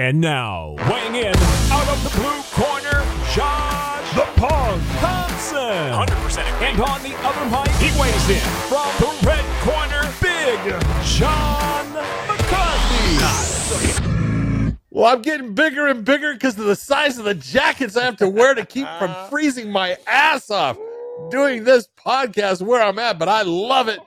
[0.00, 1.36] And now, weighing in
[1.70, 3.04] out of the blue corner,
[3.34, 5.60] Josh the Punk Thomson.
[5.60, 8.40] 100% And on the other mic, he weighs in
[8.70, 10.58] from the red corner, Big
[11.04, 11.92] John
[12.26, 13.18] McCarthy.
[14.88, 18.16] Well, I'm getting bigger and bigger because of the size of the jackets I have
[18.16, 20.78] to wear to keep from freezing my ass off
[21.30, 24.00] doing this podcast where I'm at, but I love it.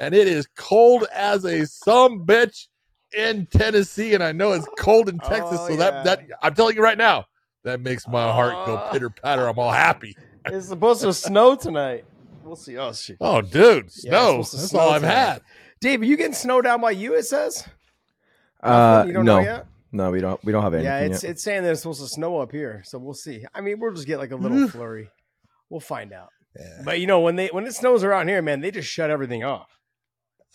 [0.00, 2.66] And it is cold as a some bitch
[3.16, 5.58] in Tennessee, and I know it's cold in Texas.
[5.60, 5.76] Oh, so yeah.
[5.76, 7.26] that that I'm telling you right now,
[7.64, 8.88] that makes my heart go Oh.
[8.92, 9.46] pitter patter.
[9.48, 10.16] I'm all happy.
[10.48, 12.04] It's supposed to snow tonight.
[12.44, 12.78] We'll see.
[12.78, 13.16] Oh shit.
[13.20, 14.38] Oh, dude, snow.
[14.38, 15.14] it's supposed to That's snow all I've tonight.
[15.14, 15.42] had.
[15.80, 17.14] Dave, are you getting snow down by you?
[17.14, 17.66] It says.
[18.62, 19.66] Uh, you don't no, know yet.
[19.90, 20.42] no, we don't.
[20.44, 20.90] We don't have anything.
[20.90, 21.30] Yeah, it's yet.
[21.32, 23.44] it's saying that it's supposed to snow up here, so we'll see.
[23.54, 25.10] I mean, we'll just get like a little flurry.
[25.68, 26.28] We'll find out.
[26.56, 26.82] Yeah.
[26.84, 29.42] But you know, when they when it snows around here, man, they just shut everything
[29.42, 29.75] off.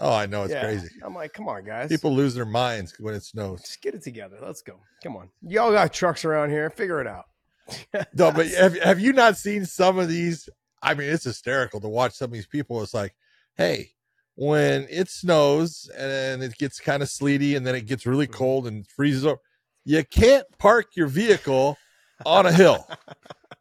[0.01, 0.63] Oh, I know it's Yeah.
[0.63, 0.89] crazy.
[1.03, 1.87] I'm like, come on, guys.
[1.89, 3.61] People lose their minds when it snows.
[3.61, 4.37] just get it together.
[4.41, 4.79] Let's go.
[5.03, 5.29] Come on.
[5.43, 6.69] Y'all got trucks around here.
[6.69, 7.25] Figure it out.
[8.13, 10.49] No, but have, have you not seen some of these?
[10.83, 12.81] I mean, it's hysterical to watch some of these people.
[12.81, 13.13] It's like,
[13.55, 13.91] hey,
[14.35, 18.65] when it snows and it gets kind of sleety and then it gets really cold
[18.67, 19.39] and freezes up,
[19.85, 21.77] you can't park your vehicle
[22.25, 22.87] on a hill.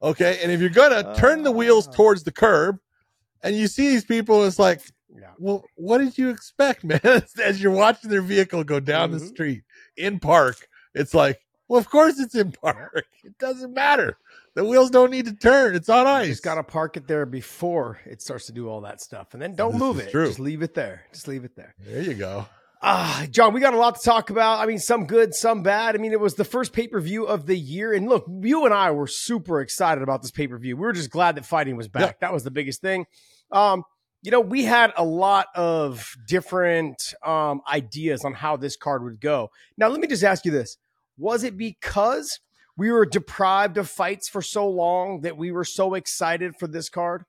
[0.02, 0.38] Okay.
[0.42, 1.92] And if you're going to turn the wheels Ah.
[1.92, 2.78] towards the curb
[3.42, 4.80] and you see these people, it's like,
[5.18, 5.30] Yeah.
[5.38, 7.00] well, what did you expect, man?
[7.42, 9.28] As you're watching their vehicle go down the Mhm.
[9.28, 9.62] street
[9.96, 13.06] in park, it's like, well, of course it's in park.
[13.24, 14.16] It doesn't matter.
[14.54, 15.74] The wheels don't need to turn.
[15.74, 16.26] It's on ice.
[16.26, 19.42] You just gotta park it there before it starts to do all that stuff, and
[19.42, 20.10] then don't This move it.
[20.10, 20.26] true.
[20.26, 21.02] Just leave it there.
[21.12, 21.74] Just leave it there.
[21.78, 22.46] there you go.
[22.82, 24.58] Ah, John, we got a lot to talk about.
[24.60, 25.94] I mean, some good, some bad.
[25.94, 28.64] I mean, it was the first pay per view of the year, and look, you
[28.64, 30.76] and I were super excited about this pay per view.
[30.78, 32.02] We were just glad that fighting was back.
[32.02, 32.12] Yeah.
[32.28, 33.04] That was the biggest thing.
[33.52, 33.84] Um,
[34.22, 39.20] you know, we had a lot of different um, ideas on how this card would
[39.20, 39.50] go.
[39.76, 40.76] Now, let me just ask you this:
[41.16, 42.40] Was it because
[42.76, 46.88] we were deprived of fights for so long that we were so excited for this
[46.88, 47.24] card?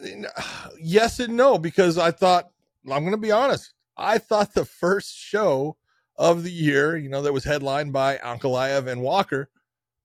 [0.80, 2.50] Yes and no, because I thought,
[2.90, 5.76] I'm going to be honest, I thought the first show
[6.16, 9.48] of the year, you know, that was headlined by Ankalaev and Walker,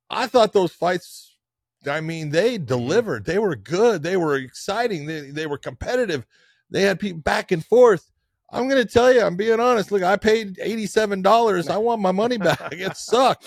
[0.09, 1.36] I thought those fights,
[1.85, 2.65] I mean, they mm-hmm.
[2.65, 3.25] delivered.
[3.25, 4.03] They were good.
[4.03, 5.05] They were exciting.
[5.05, 6.25] They, they were competitive.
[6.69, 8.11] They had people back and forth.
[8.51, 9.91] I'm going to tell you, I'm being honest.
[9.91, 11.69] Look, I paid $87.
[11.69, 12.59] I want my money back.
[12.71, 13.45] It sucked.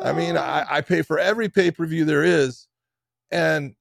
[0.00, 2.68] I mean, I, I pay for every pay per view there is.
[3.30, 3.74] And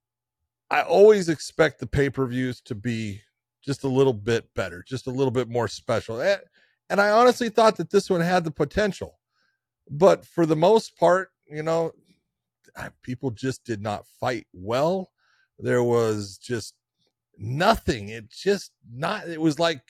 [0.70, 3.22] I always expect the pay per views to be
[3.64, 6.22] just a little bit better, just a little bit more special.
[6.22, 6.42] And,
[6.90, 9.20] and I honestly thought that this one had the potential.
[9.90, 11.92] But for the most part, you know,
[13.02, 15.12] people just did not fight well.
[15.60, 16.76] There was just
[17.38, 18.10] nothing.
[18.10, 19.82] It just not, it was like,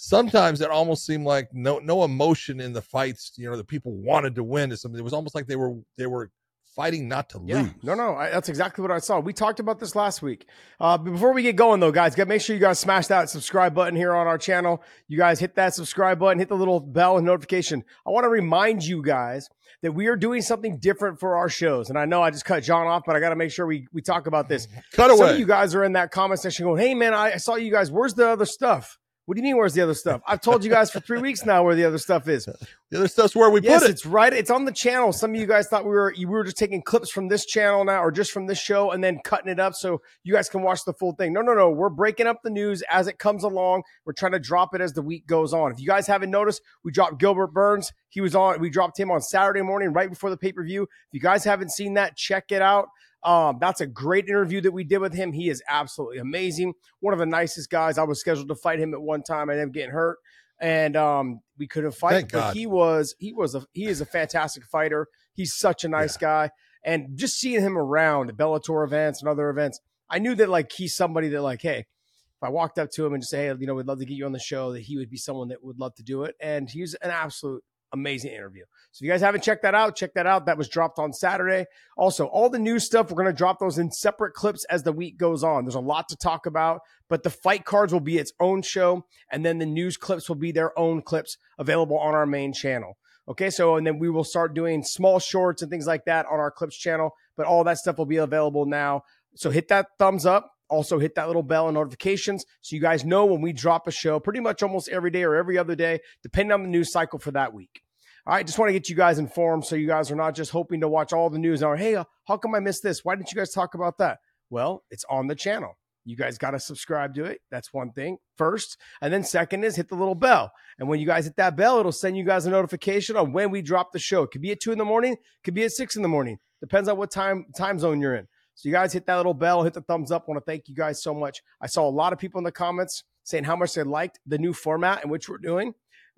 [0.00, 3.92] sometimes it almost seemed like no no emotion in the fights you know the people
[3.96, 6.30] wanted to win or something it was almost like they were they were
[6.78, 9.18] fighting not to Yeah, lose no, no, I, that's exactly what I saw.
[9.18, 10.46] We talked about this last week.
[10.78, 13.74] Uh, before we get going, though, guys, got make sure you guys smash that subscribe
[13.74, 14.80] button here on our channel.
[15.08, 17.82] You guys hit that subscribe button, hit the little bell and notification.
[18.06, 19.48] I want to remind you guys
[19.82, 21.90] that we are doing something different for our shows.
[21.90, 23.88] And I know I just cut John off, but I got to make sure we
[23.92, 24.68] we talk about this.
[24.92, 25.18] cut away.
[25.18, 27.56] Some of you guys are in that comment section going, "Hey, man, I, I saw
[27.56, 27.90] you guys.
[27.90, 29.58] Where's the other stuff?" What do you mean?
[29.58, 30.22] Where's the other stuff?
[30.26, 32.46] I've told you guys for three weeks now where the other stuff is.
[32.46, 34.32] the other stuff's where we Yes, put it it's right.
[34.32, 35.12] It's on the channel.
[35.12, 37.84] Some of you guys thought we were we were just taking clips from this channel
[37.84, 40.62] now, or just from this show, and then cutting it up so you guys can
[40.62, 41.34] watch the full thing.
[41.34, 41.68] No, no, no.
[41.68, 43.82] We're breaking up the news as it comes along.
[44.06, 45.72] We're trying to drop it as the week goes on.
[45.72, 47.92] If you guys haven't noticed, we dropped Gilbert Burns.
[48.08, 48.58] He was on.
[48.60, 50.84] We dropped him on Saturday morning, right before the pay per view.
[50.84, 52.88] If you guys haven't seen that, check it out.
[53.24, 55.32] Um, that's a great interview that we did with him.
[55.32, 56.74] He is absolutely amazing.
[57.00, 57.98] One of the nicest guys.
[57.98, 59.50] I was scheduled to fight him at one time.
[59.50, 60.18] I ended up getting hurt,
[60.60, 62.12] and um, we couldn't fight.
[62.12, 62.56] Thank but God.
[62.56, 65.08] he was he was a he is a fantastic fighter.
[65.34, 66.50] He's such a nice guy,
[66.84, 70.70] and just seeing him around at Bellator events and other events, I knew that like
[70.72, 73.54] he's somebody that like, hey, if I walked up to him and just say, hey,
[73.58, 75.48] you know, we'd love to get you on the show, that he would be someone
[75.48, 78.64] that would love to do it, and he's an absolute amazing interview.
[78.92, 80.46] So if you guys haven't checked that out, check that out.
[80.46, 81.66] That was dropped on Saturday.
[81.96, 84.92] Also, all the new stuff, we're going to drop those in separate clips as the
[84.92, 85.64] week goes on.
[85.64, 89.04] There's a lot to talk about, but the fight cards will be its own show,
[89.30, 92.96] and then the news clips will be their own clips available on our main channel.
[93.28, 96.40] Okay, so and then we will start doing small shorts and things like that on
[96.40, 99.02] our clips channel, but all that stuff will be available now.
[99.34, 100.50] So hit that thumbs up.
[100.70, 103.90] Also, hit that little bell and notifications so you guys know when we drop a
[103.90, 107.18] show pretty much almost every day or every other day, depending on the news cycle
[107.18, 107.80] for that week.
[108.26, 110.50] All right, just want to get you guys informed so you guys are not just
[110.50, 113.02] hoping to watch all the news and are, hey, how come I missed this?
[113.02, 114.18] Why didn't you guys talk about that?
[114.50, 115.78] Well, it's on the channel.
[116.04, 117.40] You guys got to subscribe to it.
[117.50, 118.78] That's one thing first.
[119.02, 120.52] And then second is hit the little bell.
[120.78, 123.50] And when you guys hit that bell, it'll send you guys a notification on when
[123.50, 124.22] we drop the show.
[124.22, 126.38] It could be at two in the morning, could be at six in the morning.
[126.60, 128.26] Depends on what time time zone you're in.
[128.58, 130.24] So you guys hit that little bell, hit the thumbs up.
[130.26, 131.42] I want to thank you guys so much.
[131.60, 134.36] I saw a lot of people in the comments saying how much they liked the
[134.36, 135.74] new format in which we're doing.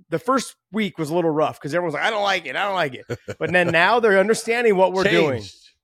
[0.09, 2.57] The first week was a little rough because everyone's like, I don't like it.
[2.57, 3.05] I don't like it.
[3.39, 5.19] But then now they're understanding what we're Changed.
[5.21, 5.43] doing.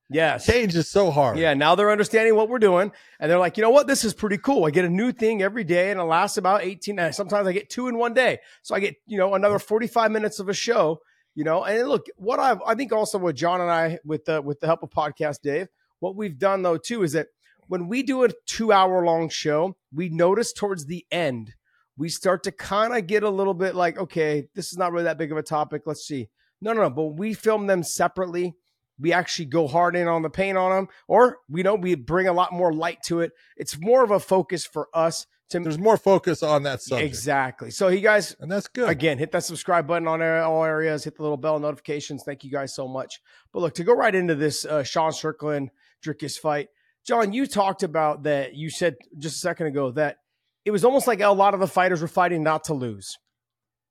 [0.08, 0.46] Yes.
[0.46, 1.36] Change is so hard.
[1.36, 4.14] Yeah, now they're understanding what we're doing, and they're like, you know what, this is
[4.14, 4.64] pretty cool.
[4.64, 6.98] I get a new thing every day, and it lasts about eighteen.
[6.98, 10.10] And sometimes I get two in one day, so I get you know another forty-five
[10.10, 11.00] minutes of a show.
[11.34, 14.40] You know, and look, what I've, I think also what John and I with the
[14.40, 15.68] with the help of podcast Dave,
[16.00, 17.28] what we've done though too is that
[17.68, 21.54] when we do a two-hour-long show, we notice towards the end
[21.96, 25.04] we start to kind of get a little bit like, okay, this is not really
[25.04, 25.82] that big of a topic.
[25.86, 26.28] Let's see.
[26.60, 26.90] No, no, no.
[26.90, 28.54] But we film them separately
[28.98, 32.28] we actually go hard in on the paint on them, or we know we bring
[32.28, 33.32] a lot more light to it.
[33.56, 35.60] It's more of a focus for us to.
[35.60, 37.06] There's more focus on that subject.
[37.06, 37.70] Exactly.
[37.70, 38.88] So you guys, and that's good.
[38.88, 41.04] Again, hit that subscribe button on all areas.
[41.04, 42.22] Hit the little bell notifications.
[42.24, 43.20] Thank you guys so much.
[43.52, 45.70] But look, to go right into this uh, Sean Strickland
[46.04, 46.68] Dricus fight,
[47.06, 48.54] John, you talked about that.
[48.54, 50.16] You said just a second ago that
[50.64, 53.16] it was almost like a lot of the fighters were fighting not to lose.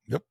[0.07, 0.21] Yep.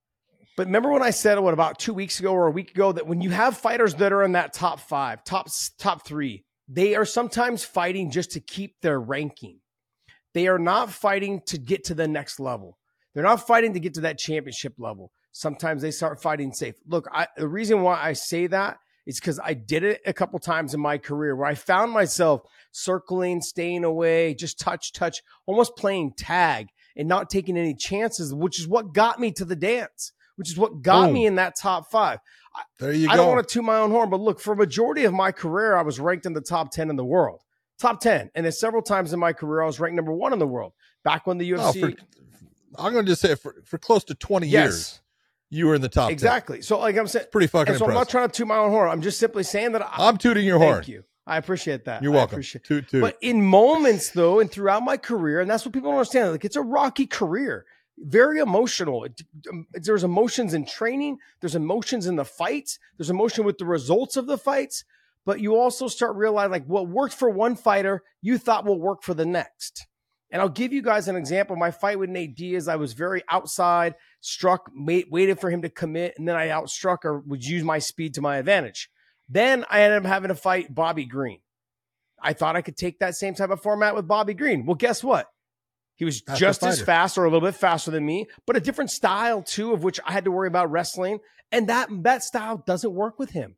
[0.56, 3.06] But remember when I said what about two weeks ago or a week ago that
[3.06, 5.48] when you have fighters that are in that top five, top
[5.78, 9.60] top three, they are sometimes fighting just to keep their ranking.
[10.34, 12.76] They are not fighting to get to the next level.
[13.14, 15.10] They're not fighting to get to that championship level.
[15.32, 16.74] Sometimes they start fighting safe.
[16.86, 20.38] Look, I, the reason why I say that is because I did it a couple
[20.38, 22.42] times in my career where I found myself
[22.72, 28.58] circling, staying away, just touch, touch, almost playing tag and not taking any chances, which
[28.58, 31.14] is what got me to the dance which is what got Boom.
[31.14, 32.18] me in that top five.
[32.78, 33.12] There you I, go.
[33.12, 35.32] I don't want to toot my own horn, but look, for a majority of my
[35.32, 37.42] career, I was ranked in the top 10 in the world.
[37.78, 38.30] Top 10.
[38.34, 40.72] And then several times in my career, I was ranked number one in the world.
[41.02, 41.58] Back when the UFC.
[41.58, 41.92] Oh, for,
[42.78, 44.62] I'm going to just say for, for close to 20 yes.
[44.62, 45.00] years,
[45.50, 46.58] you were in the top Exactly.
[46.58, 46.62] 10.
[46.62, 47.88] So, like I'm saying, pretty fucking so impressive.
[47.88, 48.90] I'm not trying to toot my own horn.
[48.90, 50.76] I'm just simply saying that I, am tooting your horn.
[50.76, 51.04] Thank you.
[51.26, 52.02] I appreciate that.
[52.02, 52.34] You're welcome.
[52.34, 53.00] appreciate toot, toot.
[53.00, 56.44] But in moments, though, and throughout my career, and that's what people don't understand, like
[56.44, 57.64] it's a rocky career
[57.98, 59.06] very emotional.
[59.50, 64.16] Um, there's emotions in training, there's emotions in the fights, there's emotion with the results
[64.16, 64.84] of the fights,
[65.24, 69.02] but you also start realizing like what worked for one fighter, you thought will work
[69.02, 69.86] for the next.
[70.30, 71.54] And I'll give you guys an example.
[71.54, 75.68] My fight with Nate Diaz, I was very outside, struck, wait, waited for him to
[75.68, 78.88] commit, and then I outstruck or would use my speed to my advantage.
[79.28, 81.40] Then I ended up having to fight Bobby Green.
[82.20, 84.64] I thought I could take that same type of format with Bobby Green.
[84.64, 85.28] Well, guess what?
[85.96, 88.60] He was That's just as fast or a little bit faster than me, but a
[88.60, 91.18] different style too, of which I had to worry about wrestling.
[91.52, 93.56] And that that style doesn't work with him.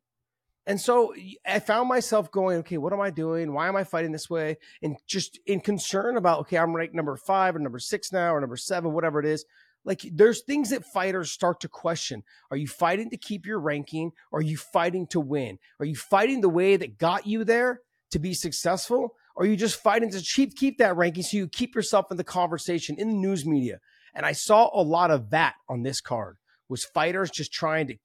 [0.67, 1.15] And so
[1.45, 3.53] I found myself going, okay, what am I doing?
[3.53, 4.57] Why am I fighting this way?
[4.83, 8.41] And just in concern about, okay, I'm ranked number five or number six now or
[8.41, 9.45] number seven, whatever it is.
[9.87, 12.23] Like there's things that fighters start to question.
[12.51, 14.11] Are you fighting to keep your ranking?
[14.33, 15.59] Are you fighting to win?
[15.79, 17.79] Are you fighting the way that got you there
[18.11, 19.15] to be successful?
[19.33, 22.17] Or are you just fighting to keep, keep that ranking so you keep yourself in
[22.17, 23.79] the conversation in the news media?
[24.13, 26.35] And I saw a lot of that on this card
[26.67, 27.95] was fighters just trying to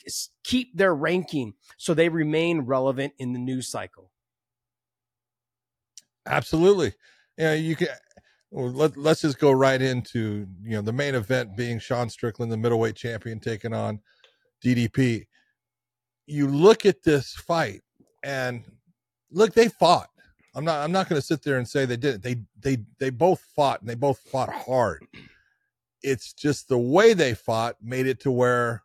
[0.44, 4.12] keep their ranking so they remain relevant in the news cycle.
[6.26, 6.94] Absolutely.
[7.36, 7.88] Yeah, you can
[8.52, 12.56] let, let's just go right into you know the main event being Sean Strickland, the
[12.56, 14.00] middleweight champion, taking on
[14.64, 15.26] DDP.
[16.26, 17.80] You look at this fight,
[18.22, 18.64] and
[19.30, 20.08] look, they fought.
[20.54, 22.22] I'm not I'm not going to sit there and say they didn't.
[22.22, 25.06] They they they both fought and they both fought hard.
[26.02, 28.82] It's just the way they fought made it to where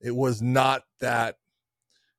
[0.00, 1.36] it was not that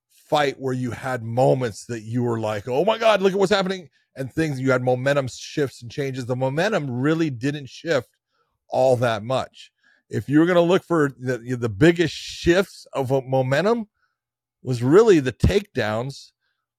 [0.10, 3.52] fight where you had moments that you were like, "Oh my god, look at what's
[3.52, 6.26] happening." And things you had momentum shifts and changes.
[6.26, 8.10] The momentum really didn't shift
[8.70, 9.72] all that much.
[10.10, 13.88] If you were going to look for the the biggest shifts of momentum
[14.62, 16.32] was really the takedowns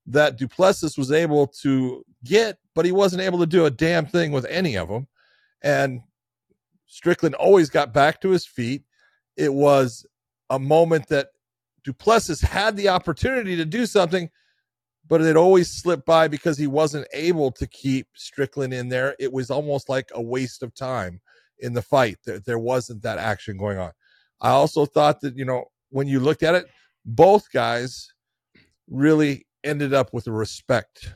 [0.07, 4.07] that Du Plessis was able to get, but he wasn't able to do a damn
[4.07, 5.09] thing with any of them.
[5.62, 6.03] And
[6.87, 8.85] Strickland always got back to his feet.
[9.37, 10.07] It was
[10.50, 11.29] a moment that
[11.83, 14.31] Du Plessis had the opportunity to do something,
[15.09, 19.15] but it always slipped by because he wasn't able to keep Strickland in there.
[19.19, 21.21] It was almost like a waste of time
[21.59, 22.19] in the fight.
[22.25, 23.93] There, there wasn't that action going on.
[24.41, 26.67] I also thought that, you know, when you looked at it,
[27.05, 28.13] both guys
[28.89, 31.15] really ended up with a respect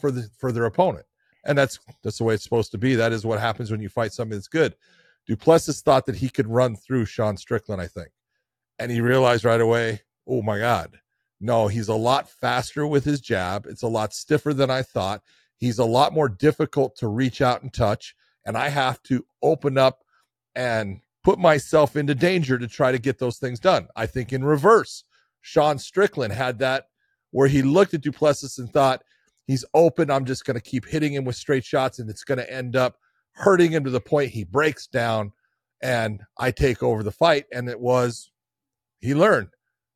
[0.00, 1.06] for the for their opponent.
[1.44, 2.94] And that's that's the way it's supposed to be.
[2.94, 4.74] That is what happens when you fight somebody that's good.
[5.26, 8.08] Du Plessis thought that he could run through Sean Strickland, I think.
[8.78, 10.98] And he realized right away, oh my God,
[11.42, 13.66] no, he's a lot faster with his jab.
[13.66, 15.22] It's a lot stiffer than I thought.
[15.56, 18.14] He's a lot more difficult to reach out and touch.
[18.46, 20.04] And I have to open up
[20.54, 23.88] and put myself into danger to try to get those things done.
[23.96, 25.02] I think in reverse,
[25.40, 26.86] Sean Strickland had that
[27.32, 29.02] where he looked at Du Plessis and thought,
[29.46, 30.10] he's open.
[30.10, 32.76] I'm just going to keep hitting him with straight shots, and it's going to end
[32.76, 32.98] up
[33.32, 35.32] hurting him to the point he breaks down
[35.82, 37.46] and I take over the fight.
[37.52, 38.30] And it was,
[39.00, 39.48] he learned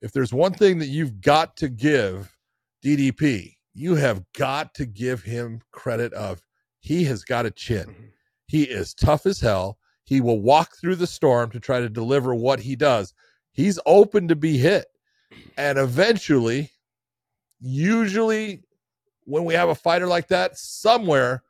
[0.03, 2.37] if there's one thing that you've got to give
[2.85, 6.41] DDP, you have got to give him credit of
[6.81, 7.87] he has got a chin.
[7.87, 8.05] Mm-hmm.
[8.47, 9.79] He is tough as hell.
[10.05, 13.12] He will walk through the storm to try to deliver what he does.
[13.53, 14.87] He's open to be hit.
[15.57, 16.71] And eventually,
[17.61, 18.62] usually
[19.25, 21.43] when we have a fighter like that, somewhere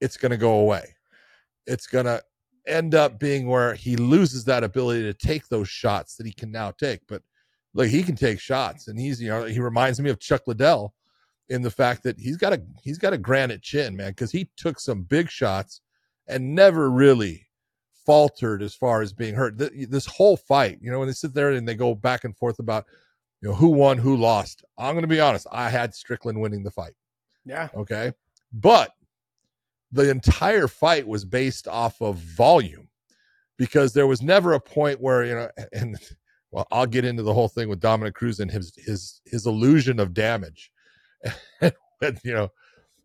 [0.00, 0.96] it's going to go away.
[1.66, 2.22] It's going to
[2.66, 6.50] end up being where he loses that ability to take those shots that he can
[6.50, 7.00] now take.
[7.06, 7.22] But
[7.74, 10.94] like he can take shots, and he's you know he reminds me of Chuck Liddell
[11.48, 14.48] in the fact that he's got a he's got a granite chin, man, because he
[14.56, 15.80] took some big shots
[16.28, 17.46] and never really
[18.06, 19.58] faltered as far as being hurt.
[19.58, 22.58] This whole fight, you know, when they sit there and they go back and forth
[22.58, 22.86] about
[23.40, 24.64] you know who won, who lost.
[24.78, 26.94] I'm going to be honest, I had Strickland winning the fight.
[27.44, 27.68] Yeah.
[27.74, 28.12] Okay.
[28.52, 28.92] But
[29.92, 32.88] the entire fight was based off of volume
[33.56, 35.98] because there was never a point where, you know, and
[36.50, 40.00] well, I'll get into the whole thing with Dominick Cruz and his his his illusion
[40.00, 40.70] of damage.
[41.60, 42.50] and, you know,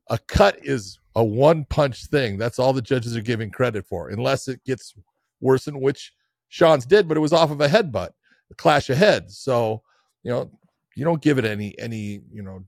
[0.10, 2.38] a cut is a one punch thing.
[2.38, 4.94] That's all the judges are giving credit for, unless it gets
[5.42, 6.14] worse, in which
[6.50, 8.12] Sean's did, but it was off of a headbutt,
[8.52, 9.38] a clash of heads.
[9.38, 9.82] So,
[10.24, 10.52] you know,
[10.96, 12.64] you don't give it any any, you know,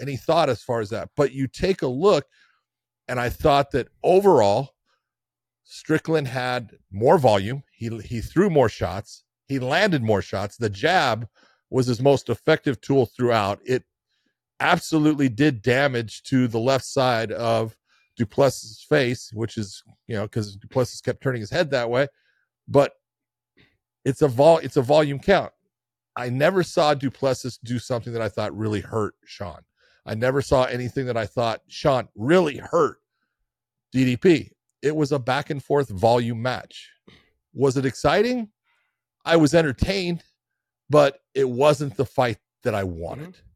[0.00, 1.10] any thought as far as that.
[1.16, 2.26] But you take a look,
[3.08, 4.74] and I thought that overall,
[5.64, 7.62] Strickland had more volume.
[7.72, 9.21] He he threw more shots.
[9.48, 10.56] He landed more shots.
[10.56, 11.28] The jab
[11.70, 13.60] was his most effective tool throughout.
[13.64, 13.84] It
[14.60, 17.76] absolutely did damage to the left side of
[18.16, 21.90] Du Plessis' face, which is you know because Du Plessis kept turning his head that
[21.90, 22.06] way.
[22.68, 22.92] But
[24.04, 25.52] it's a vol it's a volume count.
[26.14, 29.60] I never saw Du Plessis do something that I thought really hurt Sean.
[30.04, 32.98] I never saw anything that I thought Sean really hurt
[33.94, 34.50] DDP.
[34.82, 36.90] It was a back and forth volume match.
[37.54, 38.48] Was it exciting?
[39.24, 40.22] I was entertained,
[40.90, 43.30] but it wasn't the fight that I wanted.
[43.30, 43.46] Mm-hmm.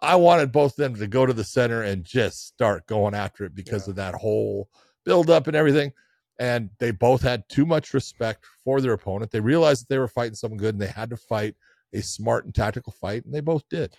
[0.00, 3.44] I wanted both of them to go to the center and just start going after
[3.44, 3.90] it because yeah.
[3.90, 4.68] of that whole
[5.04, 5.92] build up and everything.
[6.40, 9.30] And they both had too much respect for their opponent.
[9.30, 11.54] They realized that they were fighting someone good and they had to fight
[11.92, 13.94] a smart and tactical fight, and they both did.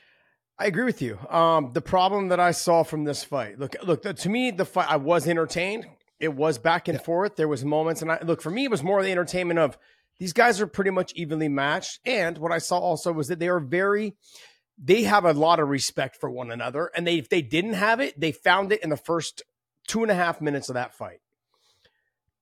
[0.60, 1.18] I agree with you.
[1.30, 4.90] Um, the problem that I saw from this fight, look, look, to me, the fight,
[4.90, 5.86] I was entertained.
[6.20, 7.04] It was back and yeah.
[7.04, 7.36] forth.
[7.36, 9.78] There was moments, and I look for me, it was more the entertainment of
[10.20, 12.00] these guys are pretty much evenly matched.
[12.06, 14.16] And what I saw also was that they are very,
[14.78, 16.92] they have a lot of respect for one another.
[16.96, 19.44] And they, if they didn't have it, they found it in the first
[19.88, 21.20] two and a half minutes of that fight.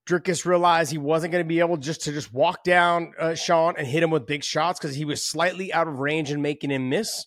[0.07, 3.75] Dricus realized he wasn't going to be able just to just walk down uh, Sean
[3.77, 6.71] and hit him with big shots because he was slightly out of range and making
[6.71, 7.25] him miss.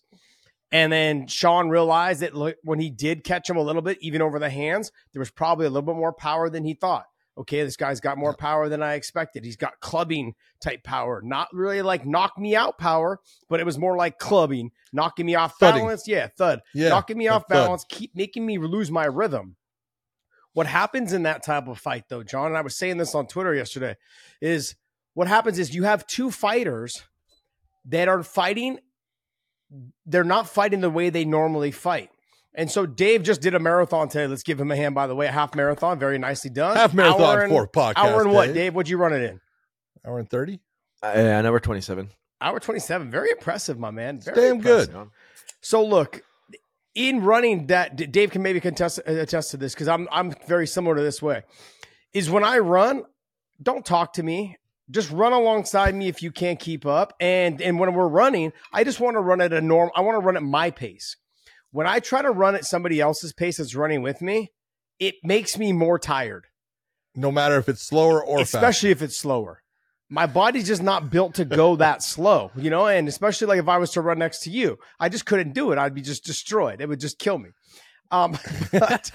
[0.72, 4.40] And then Sean realized that when he did catch him a little bit, even over
[4.40, 7.06] the hands, there was probably a little bit more power than he thought.
[7.36, 9.44] Okay, this guy's got more power than I expected.
[9.44, 13.76] He's got clubbing type power, not really like knock me out power, but it was
[13.76, 15.82] more like clubbing, knocking me off Thudding.
[15.82, 16.06] balance.
[16.06, 16.60] Yeah, thud.
[16.72, 19.56] Yeah, knocking me off balance, keep making me lose my rhythm.
[20.52, 23.26] What happens in that type of fight, though, John, and I was saying this on
[23.26, 23.96] Twitter yesterday,
[24.40, 24.76] is
[25.14, 27.02] what happens is you have two fighters
[27.86, 28.78] that are fighting
[30.06, 32.10] they're not fighting the way they normally fight.
[32.54, 34.26] And so Dave just did a marathon today.
[34.26, 35.26] Let's give him a hand, by the way.
[35.26, 36.76] A half marathon, very nicely done.
[36.76, 37.96] Half marathon and, for podcast.
[37.96, 38.54] Hour and what, Dave?
[38.54, 38.74] Dave?
[38.74, 39.40] What'd you run it in?
[40.06, 40.60] Hour and thirty.
[41.02, 42.10] Uh, an hour twenty seven.
[42.40, 43.10] Hour twenty seven.
[43.10, 44.20] Very impressive, my man.
[44.20, 44.92] Very Damn impressive.
[44.92, 45.08] good.
[45.62, 46.22] So look,
[46.94, 50.94] in running that, Dave can maybe contest attest to this because I'm I'm very similar
[50.94, 51.42] to this way.
[52.12, 53.02] Is when I run,
[53.60, 54.58] don't talk to me
[54.90, 57.14] just run alongside me if you can't keep up.
[57.20, 59.90] And and when we're running, I just want to run at a norm.
[59.94, 61.16] I want to run at my pace.
[61.74, 64.52] When I try to run at somebody else's pace that's running with me,
[65.00, 66.46] it makes me more tired.
[67.16, 69.02] No matter if it's slower or especially fast.
[69.02, 69.60] if it's slower.
[70.08, 72.86] My body's just not built to go that slow, you know.
[72.86, 75.72] And especially like if I was to run next to you, I just couldn't do
[75.72, 75.78] it.
[75.78, 76.80] I'd be just destroyed.
[76.80, 77.50] It would just kill me.
[78.12, 78.38] Um,
[78.72, 79.10] but,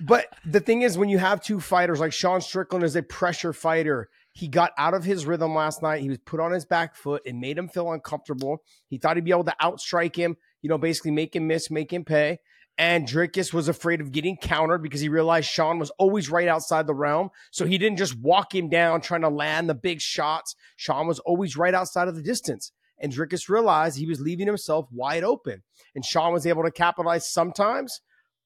[0.00, 3.52] but the thing is, when you have two fighters like Sean Strickland is a pressure
[3.52, 6.00] fighter, he got out of his rhythm last night.
[6.00, 7.20] He was put on his back foot.
[7.26, 8.62] It made him feel uncomfortable.
[8.88, 11.92] He thought he'd be able to outstrike him, you know, basically make him miss, make
[11.92, 12.38] him pay.
[12.80, 16.86] And Dricus was afraid of getting countered because he realized Sean was always right outside
[16.86, 17.30] the realm.
[17.50, 20.54] So he didn't just walk him down trying to land the big shots.
[20.76, 22.70] Sean was always right outside of the distance.
[23.00, 25.64] And Dricus realized he was leaving himself wide open.
[25.94, 28.00] And Sean was able to capitalize sometimes,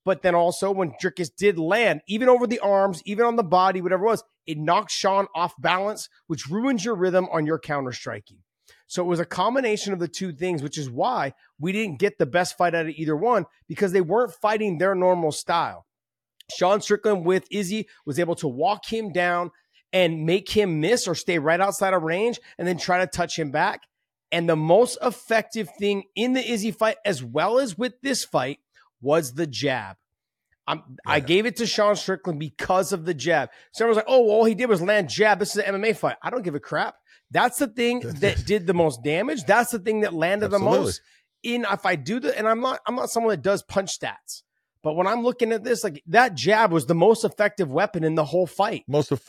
[0.05, 3.81] But then also when Dricus did land, even over the arms, even on the body,
[3.81, 7.93] whatever it was, it knocked Sean off balance, which ruins your rhythm on your counter
[7.93, 8.39] striking.
[8.93, 12.19] So it was a combination of the two things, which is why we didn't get
[12.19, 15.87] the best fight out of either one because they weren't fighting their normal style.
[16.55, 19.51] Sean Strickland with Izzy was able to walk him down
[19.95, 23.39] and make him miss or stay right outside of range and then try to touch
[23.39, 23.81] him back.
[24.31, 28.59] And the most effective thing in the Izzy fight, as well as with this fight,
[29.01, 29.97] was the jab.
[30.69, 30.77] Yeah.
[31.07, 33.49] i gave it to Sean Strickland because of the jab.
[33.73, 35.39] Someone's like, oh, well, all he did was land jab.
[35.39, 36.17] This is an MMA fight.
[36.23, 36.97] I don't give a crap.
[37.33, 39.45] That's the thing that did the most damage.
[39.45, 40.77] That's the thing that landed Absolutely.
[40.77, 41.01] the most.
[41.43, 44.43] In if I do the, and I'm not, I'm not someone that does punch stats.
[44.83, 48.15] But when I'm looking at this, like that jab was the most effective weapon in
[48.17, 48.85] the whole fight.
[48.87, 49.25] Most of,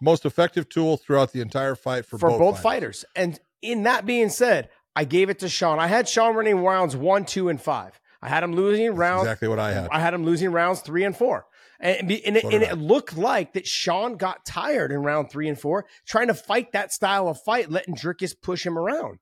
[0.00, 3.04] most effective tool throughout the entire fight for, for both, both fighters.
[3.14, 3.32] fighters.
[3.32, 5.78] And in that being said, I gave it to Sean.
[5.78, 7.98] I had Sean running rounds one, two, and five.
[8.20, 9.24] I had him losing rounds.
[9.24, 9.88] Exactly what I had.
[9.90, 11.46] I had him losing rounds three and four.
[11.80, 15.58] And, and, it, and it, looked like that Sean got tired in round three and
[15.58, 19.20] four, trying to fight that style of fight, letting Dricus push him around.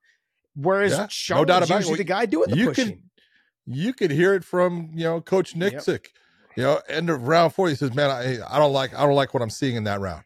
[0.54, 1.98] Whereas yeah, Sean no doubt was about usually it.
[1.98, 2.88] the guy doing the you pushing.
[2.88, 3.02] Can,
[3.66, 5.86] you could hear it from you know Coach Nicksick.
[5.86, 6.56] Yep.
[6.56, 9.14] You know, end of round four, he says, "Man, I, I don't like I don't
[9.14, 10.24] like what I'm seeing in that round.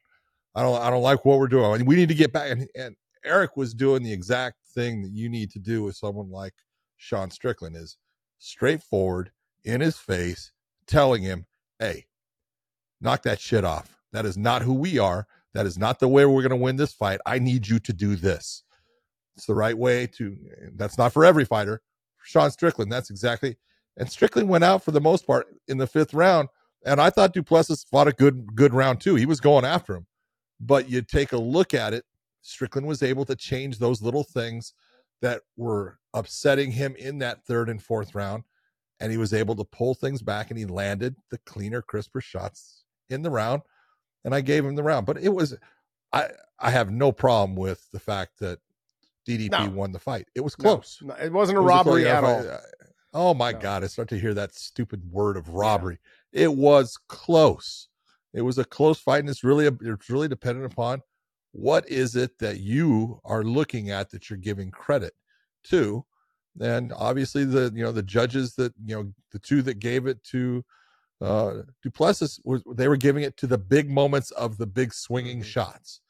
[0.55, 1.65] I don't I don't like what we're doing.
[1.65, 2.95] I mean, we need to get back." And, and
[3.25, 6.55] Eric was doing the exact thing that you need to do with someone like
[6.97, 7.97] Sean Strickland is
[8.39, 9.33] straightforward
[9.65, 10.53] in his face,
[10.87, 11.47] telling him,
[11.81, 12.07] "Hey,
[13.01, 13.97] knock that shit off.
[14.13, 15.27] That is not who we are.
[15.55, 17.21] That is not the way we're going to win this fight.
[17.27, 18.63] I need you to do this."
[19.37, 20.37] It's the right way to.
[20.75, 21.83] That's not for every fighter.
[22.23, 22.93] Sean Strickland.
[22.93, 23.57] That's exactly.
[23.97, 26.49] And Strickland went out for the most part in the fifth round.
[26.85, 29.15] And I thought Du Plessis fought a good good round too.
[29.15, 30.07] He was going after him.
[30.61, 32.05] But you take a look at it,
[32.43, 34.75] Strickland was able to change those little things
[35.23, 38.45] that were upsetting him in that third and fourth round.
[39.01, 42.80] And he was able to pull things back and he landed the cleaner, crisper shots
[43.11, 43.63] in the round.
[44.25, 45.07] And I gave him the round.
[45.07, 45.57] But it was
[46.13, 48.59] I I have no problem with the fact that
[49.27, 49.71] DDP no.
[49.71, 50.29] won the fight.
[50.35, 50.99] It was close.
[51.03, 52.49] No, it wasn't a it was robbery a at all.
[52.49, 52.59] Uh,
[53.15, 53.59] oh my no.
[53.59, 53.85] God.
[53.85, 55.99] I start to hear that stupid word of robbery.
[56.33, 56.45] Yeah.
[56.45, 57.89] It was close.
[58.33, 61.03] It was a close fight, and it's really it's really dependent upon
[61.53, 65.15] what is it that you are looking at that you're giving credit
[65.65, 66.05] to.
[66.61, 70.23] And obviously the you know the judges that you know the two that gave it
[70.25, 70.65] to
[71.21, 74.93] uh Du Plessis was they were giving it to the big moments of the big
[74.93, 75.49] swinging mm-hmm.
[75.49, 76.01] shots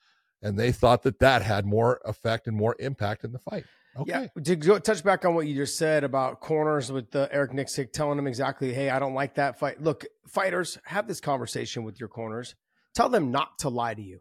[0.43, 3.65] and they thought that that had more effect and more impact in the fight.
[3.99, 4.29] Okay.
[4.35, 4.43] Yeah.
[4.43, 7.93] To go, touch back on what you just said about corners with the Eric Nicksick
[7.93, 9.83] telling them exactly, hey, I don't like that fight.
[9.83, 12.55] Look, fighters, have this conversation with your corners.
[12.95, 14.21] Tell them not to lie to you.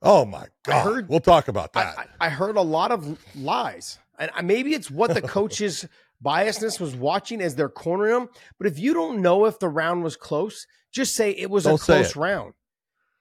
[0.00, 0.74] Oh my God.
[0.74, 1.98] I heard, we'll talk about that.
[2.20, 3.98] I, I heard a lot of lies.
[4.18, 5.86] And maybe it's what the coach's
[6.22, 8.28] biasness was watching as they're cornering them.
[8.58, 11.80] But if you don't know if the round was close, just say it was don't
[11.80, 12.54] a close round.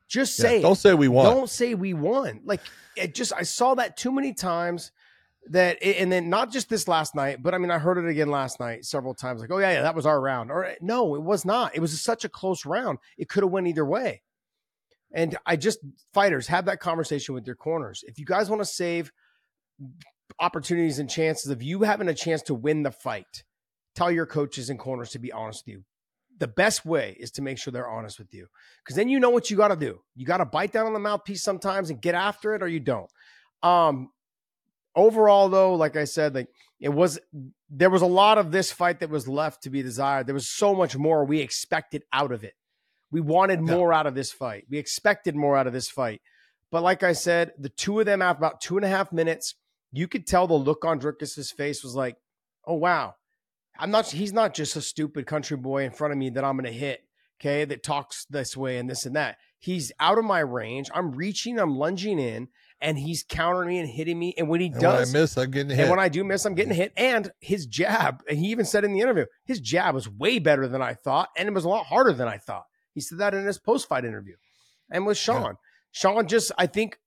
[0.08, 1.26] Just say yeah, don't say we won.
[1.26, 2.42] Don't say we won.
[2.46, 2.62] Like
[2.96, 4.92] it just I saw that too many times
[5.50, 8.08] that it, and then not just this last night, but I mean I heard it
[8.08, 11.16] again last night several times like, "Oh yeah, yeah, that was our round." Or no,
[11.16, 11.76] it was not.
[11.76, 13.00] It was such a close round.
[13.18, 14.22] It could have went either way.
[15.12, 15.80] And I just
[16.14, 18.04] fighters have that conversation with your corners.
[18.08, 19.12] If you guys want to save
[20.40, 23.44] opportunities and chances of you having a chance to win the fight,
[23.96, 25.84] tell your coaches and corners to be honest with you
[26.40, 28.48] the best way is to make sure they're honest with you
[28.84, 30.00] because then you know what you got to do.
[30.16, 32.80] You got to bite down on the mouthpiece sometimes and get after it, or you
[32.80, 33.10] don't.
[33.62, 34.10] Um,
[34.96, 37.20] overall, though, like I said, like it was
[37.70, 40.28] there was a lot of this fight that was left to be desired.
[40.28, 42.54] There was so much more we expected out of it.
[43.12, 44.66] We wanted more out of this fight.
[44.70, 46.22] We expected more out of this fight.
[46.72, 49.54] But like I said, the two of them after about two and a half minutes,
[49.94, 52.18] you could tell the look on Dricus's face was like,
[52.66, 53.16] "Oh wow,
[53.78, 54.08] I'm not.
[54.08, 56.78] He's not just a stupid country boy in front of me that I'm going to
[56.78, 57.02] hit.
[57.40, 59.38] Okay, that talks this way and this and that.
[59.60, 60.90] He's out of my range.
[60.94, 61.60] I'm reaching.
[61.60, 62.50] I'm lunging in,
[62.82, 64.34] and he's countering me and hitting me.
[64.38, 65.80] And when he and does, when I miss, I'm getting hit.
[65.80, 66.94] And when I do miss, I'm getting hit.
[66.98, 70.68] And his jab, and he even said in the interview, his jab was way better
[70.68, 72.66] than I thought, and it was a lot harder than I thought.
[72.94, 74.36] He said that in his post fight interview.
[74.92, 75.52] And with Sean, yeah.
[75.92, 77.00] Sean just, I think,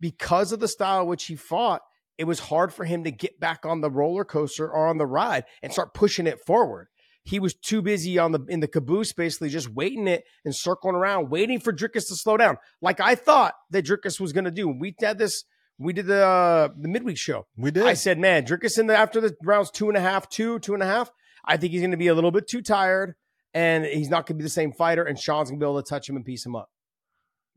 [0.00, 1.82] because of the style which he fought,
[2.18, 5.06] it was hard for him to get back on the roller coaster or on the
[5.06, 6.88] ride and start pushing it forward.
[7.24, 10.94] He was too busy on the in the caboose, basically just waiting it and circling
[10.94, 14.50] around, waiting for Dricus to slow down, like I thought that Dricus was going to
[14.52, 14.68] do.
[14.68, 15.44] We had this.
[15.78, 17.46] We did the uh, the midweek show.
[17.56, 17.84] We did.
[17.84, 20.74] I said, man, Dricus in the after the rounds two and a half, two, two
[20.74, 21.10] and a half.
[21.44, 23.14] I think he's going to be a little bit too tired,
[23.52, 25.02] and he's not going to be the same fighter.
[25.02, 26.70] And Sean's going to be able to touch him and piece him up.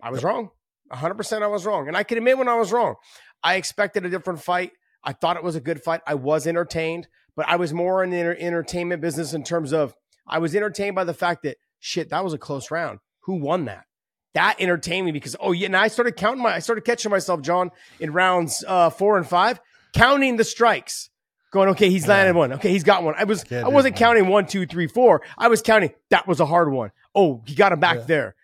[0.01, 0.49] I was wrong.
[0.91, 1.87] 100% I was wrong.
[1.87, 2.95] And I can admit when I was wrong.
[3.43, 4.71] I expected a different fight.
[5.03, 6.01] I thought it was a good fight.
[6.05, 9.95] I was entertained, but I was more in the entertainment business in terms of
[10.27, 12.99] I was entertained by the fact that shit, that was a close round.
[13.21, 13.85] Who won that?
[14.33, 17.41] That entertained me because oh yeah, and I started counting my I started catching myself,
[17.41, 19.59] John, in rounds uh, four and five,
[19.93, 21.09] counting the strikes.
[21.51, 22.53] Going, okay, he's landed one.
[22.53, 23.15] Okay, he's got one.
[23.17, 25.23] I was Can't I wasn't counting one, two, three, four.
[25.35, 26.91] I was counting that was a hard one.
[27.15, 28.03] Oh, he got him back Yeah.
[28.03, 28.35] there.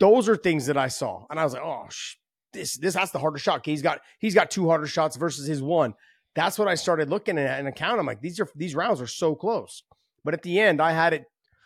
[0.00, 1.24] Those are things that I saw.
[1.30, 2.14] And I was like, oh sh-
[2.52, 3.64] this this that's the harder shot.
[3.64, 5.94] He's got he's got two harder shots versus his one.
[6.34, 7.98] That's what I started looking at and account.
[8.00, 9.82] I'm like, these are these rounds are so close.
[10.24, 11.24] But at the end, I had it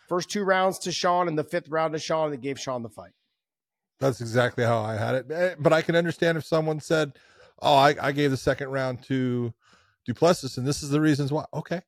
[0.09, 2.89] first two rounds to Sean and the fifth round to Sean that gave Sean the
[2.89, 3.11] fight.
[3.99, 5.31] That's exactly how I had it.
[5.31, 7.13] Eh, But I can understand if someone said,
[7.61, 9.53] "Oh, I, I gave the second round to
[10.05, 11.81] Du Plessis, and this is the reasons why." Okay,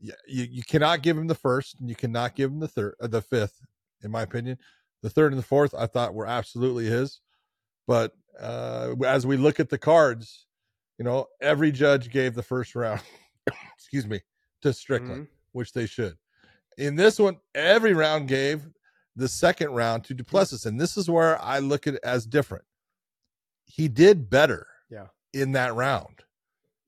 [0.00, 3.20] you, you cannot give him the first, and you cannot give him the third, the
[3.20, 3.60] fifth,
[4.02, 4.58] in my opinion.
[5.02, 7.20] The third and the fourth, I thought were absolutely his.
[7.86, 10.46] But uh, as we look at the cards,
[10.98, 13.00] you know, every judge gave the first round,
[13.76, 14.20] excuse me,
[14.62, 16.16] to Strickland, which they should.
[16.78, 18.68] In this one, every round gave
[19.14, 22.26] the second round to Du Plessis, and this is where I look at it as
[22.26, 22.64] different.
[23.64, 25.06] He did better, Yeah.
[25.32, 26.22] in that round.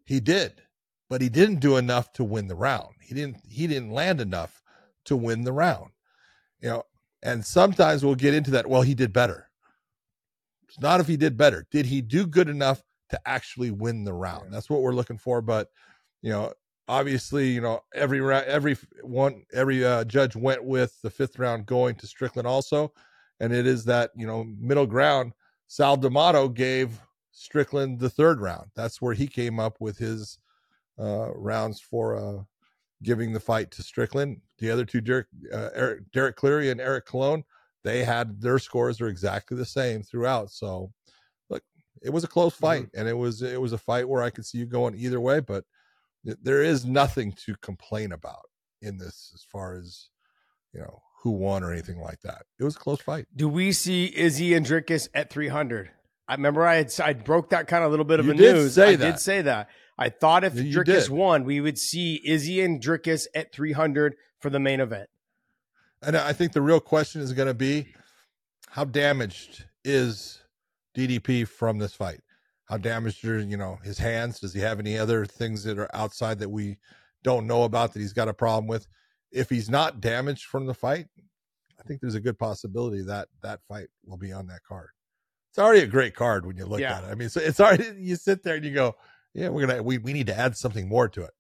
[0.05, 0.63] He did,
[1.09, 2.95] but he didn't do enough to win the round.
[3.01, 3.39] He didn't.
[3.47, 4.63] He didn't land enough
[5.05, 5.91] to win the round.
[6.61, 6.83] You know,
[7.23, 8.67] and sometimes we'll get into that.
[8.67, 9.51] Well, he did better.
[10.69, 11.67] It's not if he did better.
[11.71, 14.45] Did he do good enough to actually win the round?
[14.47, 14.51] Yeah.
[14.53, 15.41] That's what we're looking for.
[15.41, 15.69] But
[16.23, 16.53] you know,
[16.89, 21.67] obviously, you know, every round, every one, every uh, judge went with the fifth round
[21.67, 22.93] going to Strickland also,
[23.41, 25.33] and it is that you know middle ground.
[25.69, 26.99] Sal D'Amato gave
[27.33, 28.71] Strickland the third round.
[28.75, 30.39] That's where he came up with his
[30.99, 32.43] uh, rounds for uh,
[33.03, 34.41] giving the fight to Strickland.
[34.59, 37.45] The other two, Derek, uh, Eric, Derek Cleary and Eric Colón,
[37.85, 40.51] they had their scores are exactly the same throughout.
[40.51, 40.93] So,
[41.49, 41.63] look,
[42.03, 44.45] it was a close fight, and it was it was a fight where I could
[44.47, 45.41] see you going either way.
[45.41, 45.65] But
[46.25, 48.43] th- there is nothing to complain about
[48.83, 50.09] in this as far as
[50.73, 52.43] you know who won or anything like that.
[52.59, 53.27] It was a close fight.
[53.35, 55.91] Do we see Izzy and Dricus at 300?
[56.29, 58.75] I remember I had I broke that kind of little bit of You a news.
[58.75, 59.13] say I that.
[59.13, 59.69] did say that.
[59.99, 61.09] I thought if You Dricus did.
[61.11, 65.09] won, we would see Izzy and Dricus at 300 for the main event.
[66.03, 67.89] And I think the real question is going to be
[68.71, 70.41] how damaged is
[70.97, 72.21] DDP from this fight?
[72.67, 74.39] How damaged are, you know, his hands?
[74.41, 76.77] Does he have any other things that are outside that we
[77.25, 78.87] don't know about that he's got a problem with?
[79.33, 81.07] If he's not damaged from the fight,
[81.81, 84.91] I think there's a good possibility that that fight will be on that card.
[85.51, 86.99] It's already a great card when you look Yeah.
[86.99, 87.11] at it.
[87.11, 88.95] I mean, so it's already you sit there and you go,
[89.35, 91.31] "Yeah, we're gonna we we need to add something more to it."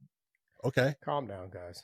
[0.64, 1.82] Okay, Calm down, guys.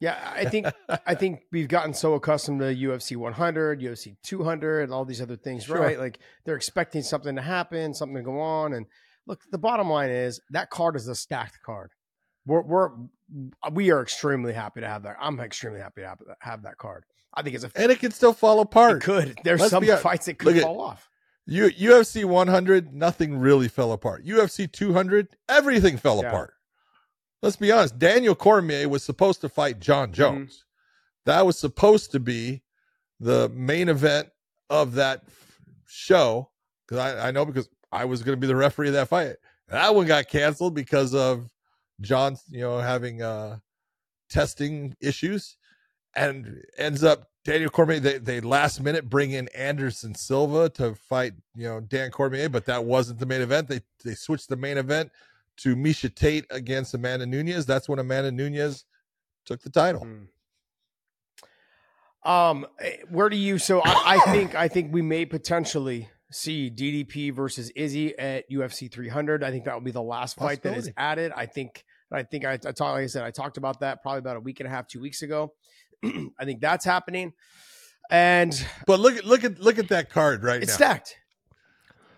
[0.00, 0.66] Yeah, I think
[1.06, 5.36] I think we've gotten so accustomed to UFC 100, UFC 200, and all these other
[5.36, 5.78] things, Sure.
[5.78, 5.98] right?
[5.98, 8.86] Like they're expecting something to happen, something to go on, and
[9.26, 11.90] look, the bottom line is that card is a stacked card.
[12.46, 12.90] We're we're
[13.72, 15.16] we are extremely happy to have that.
[15.20, 17.04] I'm extremely happy to have, have that card.
[17.32, 19.02] I think it's a and it can still fall it apart.
[19.02, 19.38] could.
[19.44, 21.08] There's Let's some fights that look could at- fall off.
[21.46, 24.24] U- UFC 100, nothing really fell apart.
[24.24, 26.28] UFC 200, everything fell Yeah.
[26.28, 26.54] apart.
[27.42, 27.98] Let's be honest.
[27.98, 30.14] Daniel Cormier was supposed to fight John Mm-hmm.
[30.14, 30.64] Jones.
[31.26, 32.62] That was supposed to be
[33.20, 34.28] the main event
[34.70, 36.50] of that f- show.
[36.86, 39.36] Because I, I know because I was going to be the referee of that fight.
[39.68, 41.48] That one got canceled because of
[42.00, 43.58] John, you know, having uh,
[44.28, 45.56] testing issues,
[46.16, 48.00] and ends up Daniel Cormier.
[48.00, 52.64] They, they last minute bring in Anderson Silva to fight, you know, Dan Cormier, but
[52.66, 53.68] that wasn't the main event.
[53.68, 55.10] They they switched the main event
[55.58, 57.66] to Miesha Tate against Amanda Nunes.
[57.66, 58.84] That's when Amanda Nunes
[59.44, 60.06] took the title.
[60.06, 60.28] Mm.
[62.28, 63.58] Um, eh, where do you?
[63.58, 68.90] So I, I think I think we may potentially see DDP versus Izzy at UFC
[68.90, 69.44] 300.
[69.44, 71.32] I think that will be the last fight that is added.
[71.36, 71.84] I think.
[72.12, 72.80] I think I, I talked.
[72.80, 75.00] Like I said, I talked about that probably about a week and a half, two
[75.00, 75.52] weeks ago.
[76.38, 77.32] I think that's happening,
[78.10, 78.52] and
[78.86, 80.76] But look at look at look at that card right it's now.
[80.86, 81.16] stacked.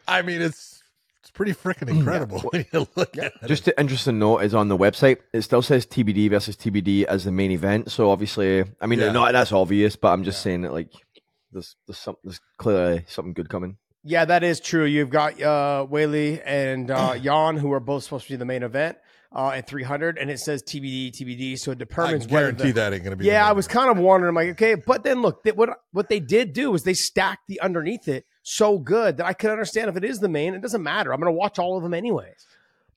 [0.08, 0.82] I mean, it's
[1.20, 3.32] it's pretty freaking incredible when you look at.
[3.46, 5.18] Just an interesting note is on the website.
[5.32, 7.90] It still says TBD versus TBD as the main event.
[7.90, 9.12] So obviously, I mean, Yeah.
[9.12, 10.92] not that's obvious, but I'm just saying that like
[11.52, 13.76] there's there's some there's clearly something good coming.
[14.08, 14.84] Yeah, that is true.
[14.84, 18.62] You've got uh, Weili and uh, Jan, who are both supposed to be the main
[18.62, 18.98] event
[19.34, 21.58] uh, at 300, and it says TBD, TBD.
[21.58, 23.26] So it I determines whether guarantee that ain't going to be.
[23.26, 26.08] Yeah, I was kind of wondering, I'm like, okay, but then look, they, what what
[26.08, 29.88] they did do is they stacked the underneath it so good that I could understand
[29.88, 31.12] if it is the main, it doesn't matter.
[31.12, 32.46] I'm going to watch all of them anyways.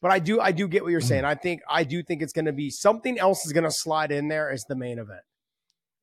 [0.02, 1.26] But I do, I do get what you're saying.
[1.26, 4.14] I think, I do think it's going to be something else is going to slide
[4.14, 5.22] in there as the main event.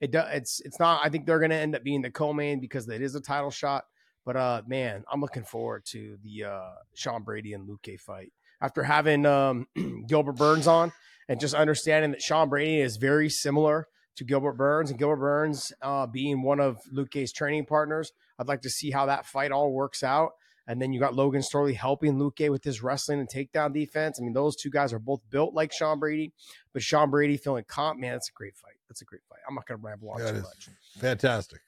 [0.01, 0.29] It does.
[0.33, 1.01] It's it's not.
[1.03, 3.51] I think they're going to end up being the co-main because it is a title
[3.51, 3.85] shot.
[4.27, 8.83] But uh, man, I'm looking forward to the uh Sean Brady and Luke fight after
[8.83, 9.67] having um
[10.09, 10.93] Gilbert Burns on
[11.29, 15.73] and just understanding that Sean Brady is very similar to Gilbert Burns and Gilbert Burns
[15.83, 18.13] uh, being one of Luque's training partners.
[18.39, 20.33] I'd like to see how that fight all works out.
[20.69, 24.19] And then you got Logan Storley helping Luque with his wrestling and takedown defense.
[24.19, 26.33] I mean, those two guys are both built like Sean Brady,
[26.73, 28.73] but Sean Brady feeling comp, man, that's a great fight.
[28.89, 29.39] That's a great fight.
[29.49, 30.69] I'm not going to ramble on That too much.
[30.99, 31.61] fantastic.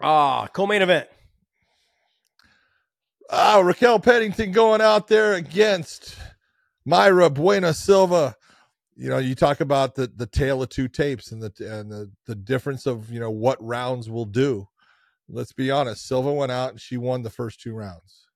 [0.00, 1.08] Ah, co-main event.
[3.30, 6.16] Ah, Raquel Pennington going out there against
[6.86, 8.36] Mayra Bueno Silva.
[8.94, 12.10] You know, you talk about the the tale of two tapes and the and the
[12.26, 14.68] the difference of you know what rounds will do.
[15.28, 16.06] Let's be honest.
[16.06, 18.26] Silva went out and she won the first two rounds.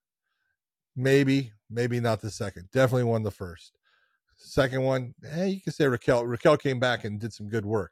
[0.95, 2.67] Maybe, maybe not the second.
[2.73, 3.77] Definitely won the first.
[4.35, 6.25] Second one, eh, you can say Raquel.
[6.25, 7.91] Raquel came back and did some good work,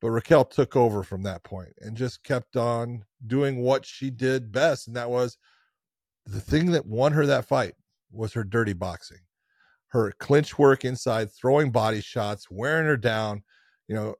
[0.00, 4.52] but Raquel took over from that point and just kept on doing what she did
[4.52, 5.38] best, and that was
[6.26, 7.74] the thing that won her that fight
[8.10, 9.20] was her dirty boxing,
[9.94, 13.44] her clinch work inside, throwing body shots, wearing her down.
[13.86, 14.14] You know,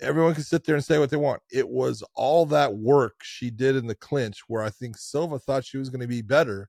[0.00, 1.40] everyone can sit there and say what they want.
[1.52, 5.64] It was all that work she did in the clinch where I think Silva thought
[5.64, 6.68] she was going to be better,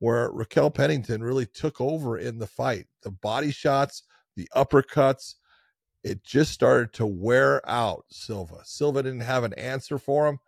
[0.00, 2.86] where Raquel Pennington really took over in the fight.
[3.04, 4.02] The body shots,
[4.34, 5.34] the uppercuts,
[6.02, 8.58] it just started to wear out Silva.
[8.64, 10.40] Silva didn't have an answer for him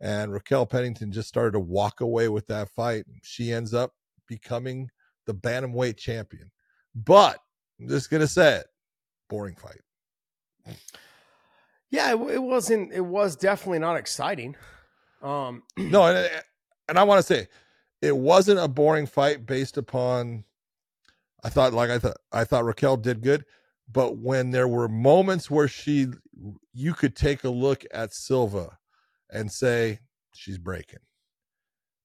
[0.00, 3.04] and Raquel Pennington just started to walk away with that fight.
[3.22, 3.92] She ends up
[4.28, 4.88] becoming
[5.26, 6.50] the bantamweight champion.
[6.94, 7.38] But
[7.80, 8.66] I'm just gonna say it,
[9.28, 9.80] boring fight.
[11.90, 12.92] Yeah, it, it wasn't.
[12.92, 14.56] It was definitely not exciting.
[15.22, 16.30] Um, No, and
[16.88, 17.48] and I want to say
[18.02, 20.44] it wasn't a boring fight based upon.
[21.42, 23.44] I thought, like I thought, I thought Raquel did good,
[23.90, 26.08] but when there were moments where she,
[26.74, 28.76] you could take a look at Silva
[29.30, 30.00] and say
[30.34, 30.98] she's breaking.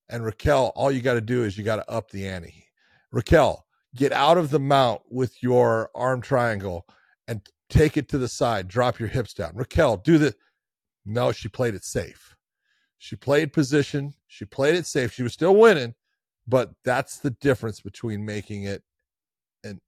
[0.08, 2.68] And Raquel, all you got to do is you got to up the ante.
[3.12, 3.65] Raquel,
[3.96, 6.86] get out of the mount with your arm triangle
[7.28, 8.68] and take it to the side.
[8.68, 9.52] Drop your hips down.
[9.56, 10.36] Raquel, do the.
[11.06, 12.36] No, she played it safe.
[12.98, 14.14] She played position.
[14.28, 15.14] She played it safe.
[15.14, 15.94] She was still winning,
[16.48, 18.84] but that's the difference between making it
[19.64, 19.80] an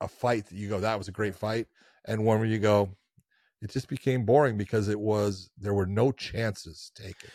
[0.00, 1.66] a fight that you go, that was a great fight,
[2.04, 2.90] and one where you go,
[3.60, 7.30] it just became boring because it was there were no chances taken.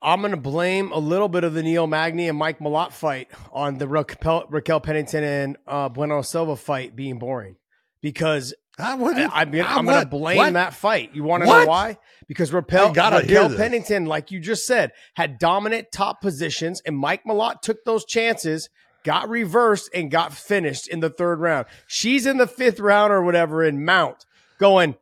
[0.00, 3.28] I'm going to blame a little bit of the Neil Magny and Mike Malott fight
[3.52, 7.56] on the Raquel, Raquel Pennington and uh, Bueno Silva fight being boring
[8.00, 10.52] because I, I, I'm, gonna- I'm I'm going to blame what?
[10.52, 11.10] that fight.
[11.14, 11.98] You want to know why?
[12.28, 13.48] Because Raquel, Raquel.
[13.56, 18.68] Pennington, like you just said, had dominant top positions, and Mike Malott took those chances,
[19.02, 21.66] got reversed, and got finished in the third round.
[21.88, 24.24] She's in the fifth round or whatever in Mount,
[24.60, 24.94] going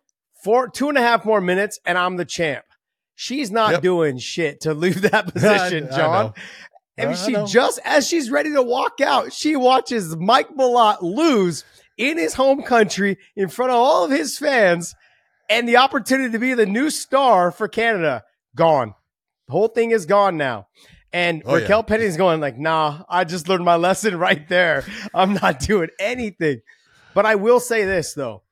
[0.42, 2.64] four, two and a half more minutes, and I'm the champ.
[3.16, 3.82] She's not Yep.
[3.82, 6.26] doing shit to leave that position, I- I John.
[6.26, 6.34] know.
[6.98, 7.46] And I she know.
[7.46, 11.64] just as she's ready to walk out, she watches Mike Malott lose
[11.98, 14.94] in his home country in front of all of his fans,
[15.50, 18.22] and the opportunity to be the new star for Canada
[18.54, 18.94] gone.
[19.46, 20.68] The whole thing is gone now.
[21.12, 21.62] And Oh, yeah.
[21.62, 24.84] Raquel Pennington's going like, nah, I just learned my lesson right there.
[25.14, 26.60] I'm not doing anything.
[27.14, 28.42] But I will say this though.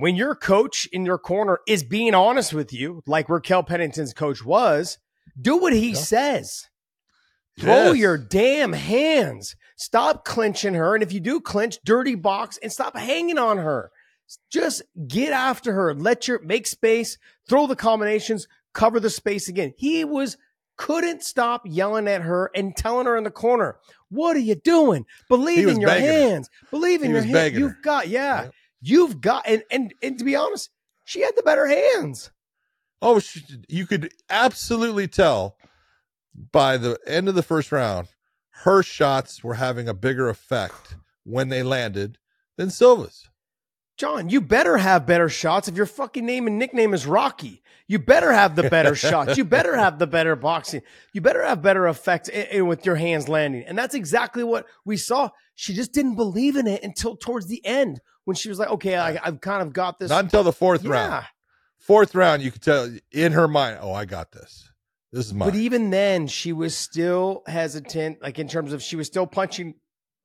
[0.00, 4.44] When your coach in your corner is being honest with you, like Raquel Pennington's coach
[4.44, 4.98] was,
[5.40, 5.98] do what he Yeah.
[5.98, 6.66] says.
[7.58, 9.54] Throw your damn hands.
[9.76, 10.94] Stop clinching her.
[10.94, 13.90] And if you do clinch, dirty box and stop hanging on her.
[14.50, 15.92] Just get after her.
[15.94, 19.74] Let your make space, throw the combinations, cover the space again.
[19.76, 20.36] He was
[20.76, 23.76] couldn't stop yelling at her and telling her in the corner,
[24.08, 25.04] What are you doing?
[25.28, 26.12] Believe in your begging her.
[26.30, 26.48] hands.
[26.70, 27.58] Believe in He your hands.
[27.58, 28.50] You've got, yeah, Yeah.
[28.80, 30.70] You've got, and, and, and to be honest,
[31.04, 32.30] she had the better hands.
[33.02, 35.56] Oh, she, you could absolutely tell
[36.52, 38.08] by the end of the first round,
[38.64, 42.18] her shots were having a bigger effect when they landed
[42.56, 43.28] than Silva's.
[43.96, 47.62] John, you better have better shots if your fucking name and nickname is Rocky.
[47.86, 49.36] You better have the better shots.
[49.36, 50.80] You better have the better boxing.
[51.12, 53.64] You better have better effects i- i- with your hands landing.
[53.66, 55.30] And that's exactly what we saw.
[55.54, 58.96] She just didn't believe in it until towards the end when she was like, okay,
[58.96, 60.08] I, I've kind of got this.
[60.08, 60.90] Not until the fourth yeah.
[60.92, 61.24] round.
[61.80, 64.70] Fourth round, you could tell in her mind, oh, I got this.
[65.10, 65.48] This is mine.
[65.48, 69.74] But even then, she was still hesitant, like in terms of she was still punching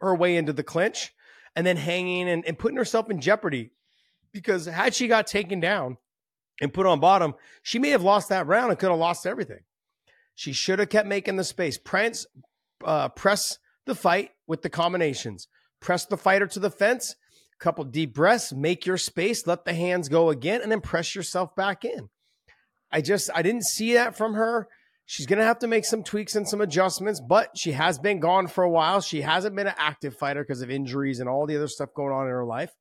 [0.01, 1.15] her way into the clinch
[1.55, 3.71] and then hanging and, and putting herself in jeopardy.
[4.31, 5.97] Because had she got taken down
[6.61, 9.61] and put on bottom, she may have lost that round and could have lost everything.
[10.35, 11.79] She should have kept making the space.
[11.79, 12.27] Press,
[12.83, 15.47] uh, press the fight with the combinations.
[15.79, 17.15] Press the fighter to the fence.
[17.59, 18.53] Couple deep breaths.
[18.53, 19.47] Make your space.
[19.47, 22.09] Let the hands go again, and then press yourself back in.
[22.91, 24.67] I just I didn't see that from her.
[25.05, 28.47] She's gonna have to make some tweaks and some adjustments, but she has been gone
[28.47, 29.01] for a while.
[29.01, 32.13] She hasn't been an active fighter because of injuries and all the other stuff going
[32.13, 32.71] on in her life.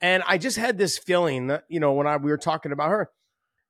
[0.00, 2.90] And I just had this feeling that, you know, when I we were talking about
[2.90, 3.10] her,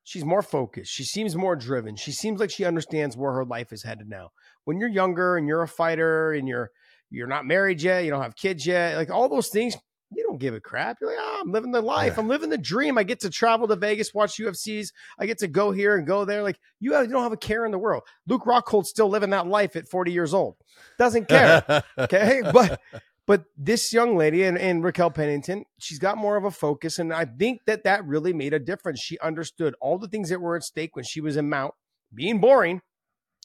[0.04, 0.92] she's more focused.
[0.92, 1.96] She seems more driven.
[1.96, 4.30] She seems like she understands where her life is headed now.
[4.64, 6.70] When you're younger and you're a fighter and you're
[7.11, 9.76] you're not married yet, you don't have kids yet, like all those things,
[10.11, 10.99] you don't give a crap.
[11.01, 12.14] You're like, oh, I'm living the life.
[12.14, 12.21] Yeah.
[12.21, 12.97] I'm living the dream.
[12.97, 14.92] I get to travel to Vegas, watch UFCs.
[15.18, 16.42] I get to go here and go there.
[16.42, 18.03] Like you, have, you don't have a care in the world.
[18.27, 20.57] Luke Rockhold's still living that life at 40 years old.
[20.99, 21.85] Doesn't care.
[21.99, 22.42] Okay.
[22.53, 22.81] but
[23.27, 26.99] but this young lady and, and Raquel Pennington, she's got more of a focus.
[26.99, 29.01] And I think that that really made a difference.
[29.01, 31.75] She understood all the things that were at stake when she was in Mount,
[32.14, 32.81] being boring,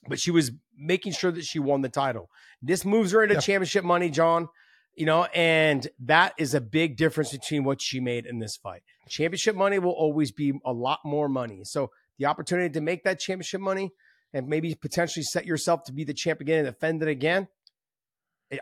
[0.08, 2.30] but she was making sure that she won the title.
[2.62, 3.42] This moves her into Yeah.
[3.42, 4.48] championship money, John.
[4.96, 8.84] You know, and that is a big difference between what she made in this fight.
[9.10, 11.62] Championship money will always be a lot more money.
[11.64, 13.92] So the opportunity to make that championship money
[14.34, 17.48] and maybe potentially set yourself to be the champ again and defend it again.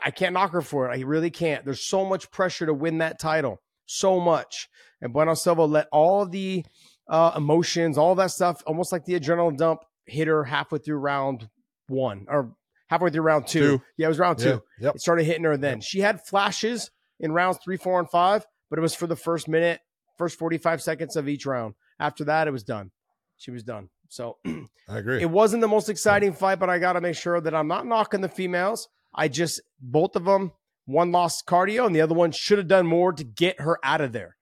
[0.05, 0.97] I- can't knock her for it.
[0.97, 1.65] I really can't.
[1.65, 4.69] There's so much pressure to win that title, so much.
[5.01, 6.65] And Bueno Silva let all the
[7.09, 11.49] uh, emotions, all that stuff, almost like the adrenaline dump, hit her halfway through round
[11.87, 12.55] one or
[12.91, 13.77] halfway through round two.
[13.77, 13.81] Two.
[13.97, 14.63] Yeah, it was round Yeah, two.
[14.81, 14.95] Yep.
[14.95, 15.79] It started hitting her then.
[15.79, 19.47] She had flashes in rounds three, four, and five, but it was for the first
[19.47, 19.79] minute,
[20.17, 21.73] first 45 seconds of each round.
[21.99, 22.91] After that, it was done.
[23.37, 23.89] She was done.
[24.09, 25.21] So I agree.
[25.21, 27.87] it wasn't the most exciting fight, but I got to make sure that I'm not
[27.87, 28.89] knocking the females.
[29.15, 30.51] I just, both of them,
[30.85, 34.01] one lost cardio and the other one should have done more to get her out
[34.01, 34.35] of there.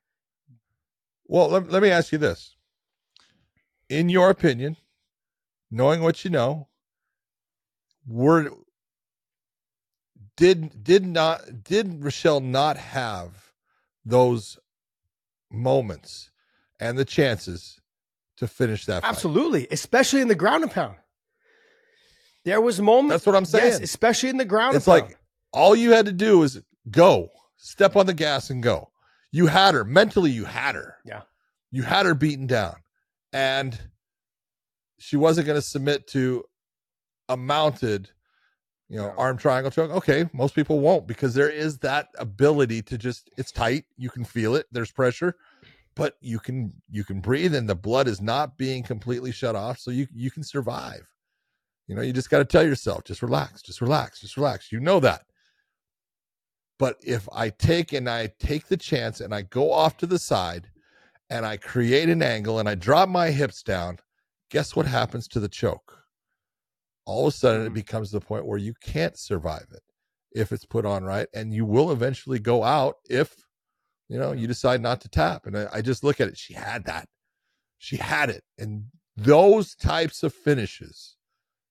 [1.27, 2.55] Well, let, let me ask you this.
[3.89, 4.77] In your opinion,
[5.69, 6.68] knowing what you know,
[8.07, 8.51] were
[10.37, 13.51] did did not did Rochelle not have
[14.05, 14.57] those
[15.51, 16.31] moments
[16.79, 17.79] and the chances
[18.37, 19.09] to finish that fight?
[19.09, 20.95] Absolutely, especially in the ground and pound.
[22.45, 23.11] There was moments.
[23.13, 23.65] That's what I'm saying.
[23.65, 24.75] Yes, especially in the ground.
[24.75, 25.09] It's and pound.
[25.09, 25.19] like
[25.51, 28.89] all you had to do is go, step on the gas and go.
[29.31, 30.31] You had her mentally.
[30.31, 30.95] You had her.
[31.05, 31.21] Yeah.
[31.71, 32.75] You had her beaten down,
[33.31, 33.77] and
[34.97, 36.43] she wasn't going to submit to
[37.29, 38.09] a mounted,
[38.89, 39.15] you know, No.
[39.17, 39.91] arm triangle choke.
[39.91, 43.29] Okay, most people won't because there is that ability to just.
[43.37, 43.85] It's tight.
[43.97, 44.65] You can feel it.
[44.71, 45.35] There's pressure,
[45.95, 49.79] but you can you can breathe, and the blood is not being completely shut off,
[49.79, 51.07] so you you can survive.
[51.87, 54.71] You know, you just got to tell yourself, just relax, just relax, just relax.
[54.71, 55.23] You know that.
[56.77, 60.19] But if I take and I take the chance and I go off to the
[60.19, 60.69] side
[61.29, 63.97] and I create an angle and I drop my hips down,
[64.49, 65.98] guess what happens to the choke?
[67.09, 67.73] All of a sudden, it Mhm.
[67.73, 69.81] becomes the point where you can't survive it
[70.31, 71.27] if it's put on right.
[71.33, 73.35] And you will eventually go out if,
[74.07, 75.47] you know, you decide not to tap.
[75.47, 76.37] And I, I just look at it.
[76.37, 77.07] She had that.
[77.79, 78.43] She had it.
[78.59, 78.85] And
[79.17, 81.17] those types of finishes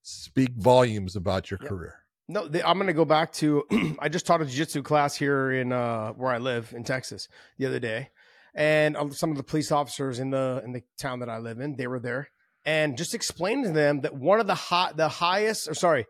[0.01, 1.69] speak volumes about your Yep.
[1.69, 1.95] career.
[2.27, 3.65] No, the, I'm going to go back to.
[3.99, 7.65] I just taught a jiu-jitsu class here in uh, where I live in Texas the
[7.65, 8.09] other day,
[8.53, 11.59] and uh, some of the police officers in the in the town that I live
[11.59, 12.29] in, they were there,
[12.69, 16.05] and just explain to them that one of the hot, the highest, or sorry,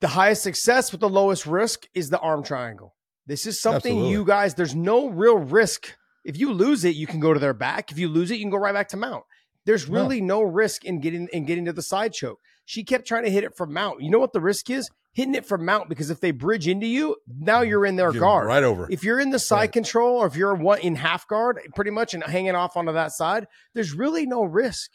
[0.00, 2.96] the highest success with the lowest risk is the arm triangle.
[3.28, 4.10] This is something Absolutely.
[4.10, 4.56] you guys.
[4.56, 5.94] There's no real risk.
[6.24, 7.92] If you lose it, you can go to their back.
[7.92, 9.22] If you lose it, you can go right back to mount.
[9.64, 12.40] There's really no risk in getting in getting to the side choke.
[12.64, 14.02] She kept trying to hit it from mount.
[14.02, 14.90] You know what the risk is?
[15.12, 17.68] Hitting it from mount because if they bridge into you, now mm-hmm.
[17.70, 18.48] you're in their Get guard.
[18.48, 18.88] Right over.
[18.90, 19.72] If you're in the side Right.
[19.72, 23.12] control or if you're one in half guard, pretty much and hanging off onto that
[23.12, 24.90] side, there's really no risk.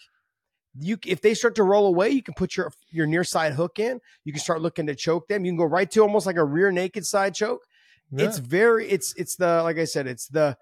[0.79, 3.79] You if they start to roll away, you can put your your near side hook
[3.79, 3.99] in.
[4.23, 5.45] You can start looking to choke them.
[5.45, 7.65] You can go right to almost like a rear naked side choke.
[8.11, 8.25] Yeah.
[8.25, 10.57] It's very it's it's the like I said, it's the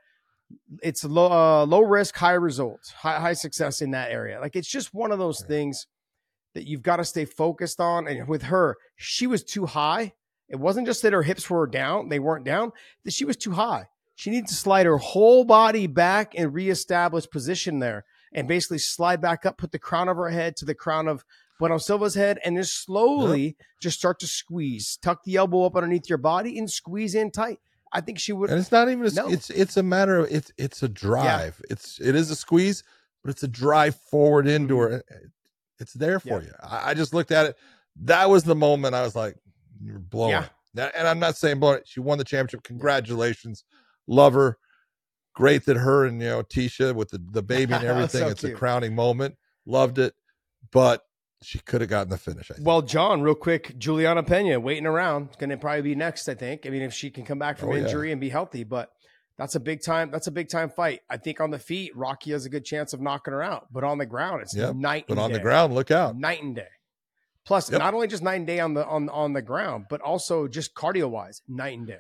[0.81, 4.39] it's low uh, low risk, high results, high high success in that area.
[4.39, 5.87] Like it's just one of those things
[6.53, 8.07] that you've got to stay focused on.
[8.07, 10.13] And with her, she was too high.
[10.47, 12.71] It wasn't just that her hips were down; they weren't down.
[13.03, 13.87] That she was too high.
[14.15, 19.19] She needs to slide her whole body back and reestablish position there, and basically slide
[19.21, 21.25] back up, put the crown of her head to the crown of
[21.57, 24.97] Bueno Silva's head, and just slowly just start to squeeze.
[25.01, 27.59] Tuck the elbow up underneath your body and squeeze in tight.
[27.93, 28.49] I think she would.
[28.49, 29.29] and it's not even a, No.
[29.29, 32.83] it's it's a matter of it's it's a drive it's it is a squeeze
[33.23, 35.01] but it's a drive forward into her
[35.79, 36.47] it's there for Mm-hmm.
[36.47, 36.69] Yeah.
[36.71, 37.55] you I, I just looked at it
[38.01, 39.37] that was the moment i was like
[39.81, 40.47] you're blowing Yeah.
[40.75, 40.91] it.
[40.97, 43.63] And i'm not saying blowing it she won the championship congratulations
[44.07, 44.57] love her
[45.35, 48.43] great that her and you know Tecia with the, the baby and everything so it's
[48.43, 50.13] a crowning moment loved it
[50.71, 51.03] but
[51.43, 52.65] she could have gotten the finish I think.
[52.65, 55.29] Well, John, real quick, Julianna Peña waiting around.
[55.37, 56.65] Going to probably be next, I think.
[56.65, 57.83] I mean, if she can come back from Oh, yeah.
[57.83, 58.89] injury and be healthy, but
[59.37, 60.09] that's a big time.
[60.09, 61.01] That's a big time fight.
[61.07, 63.83] I think on the feet, Rocky has a good chance of knocking her out, but
[63.83, 65.05] on the ground, it's Yeah, night.
[65.07, 66.69] but and on the ground look out night and day.
[67.45, 67.79] Plus, Yep.
[67.79, 70.73] not only just night and day on the on on the ground, but also just
[70.73, 71.99] cardio wise, night and day.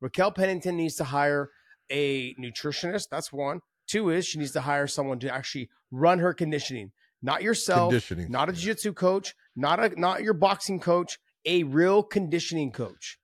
[0.00, 1.50] Raquel Pennington needs to hire
[1.90, 3.08] a nutritionist.
[3.10, 3.60] That's one.
[3.88, 8.30] two is she needs to hire someone to actually run her conditioning, not yourself, Conditioning.
[8.30, 13.18] not a jiu-jitsu coach, not a not your boxing coach, a real conditioning coach.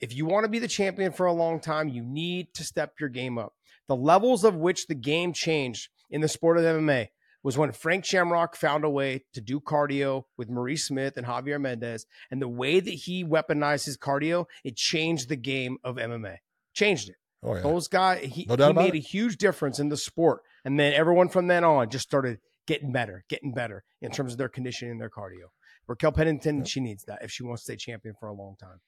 [0.00, 2.94] If you want to be the champion for a long time, you need to step
[3.00, 3.54] your game up.
[3.88, 7.08] The levels of which the game changed in the sport of MMA
[7.42, 11.60] was when Frank Shamrock found a way to do cardio with Maurice Smith and Javier
[11.60, 12.04] Mendez.
[12.30, 16.36] And the way that he weaponized his cardio, it changed the game of MMA.
[16.74, 17.16] Changed it.
[17.42, 17.62] Oh yeah.
[17.62, 18.98] Those guys, he, No he made it.
[18.98, 20.42] a huge difference in the sport.
[20.64, 24.38] And then everyone from then on just started getting better, getting better in terms of
[24.38, 25.46] their conditioning and their cardio.
[25.86, 28.80] Raquel Pennington, she needs that if she wants to stay champion for a long time.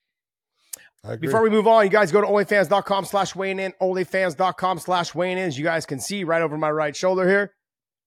[1.18, 5.38] Before we move on, you guys go to onlyfans.com slash weighing in, onlyfans.com slash weighing
[5.38, 5.44] in.
[5.44, 7.55] As you guys can see right over my right shoulder here.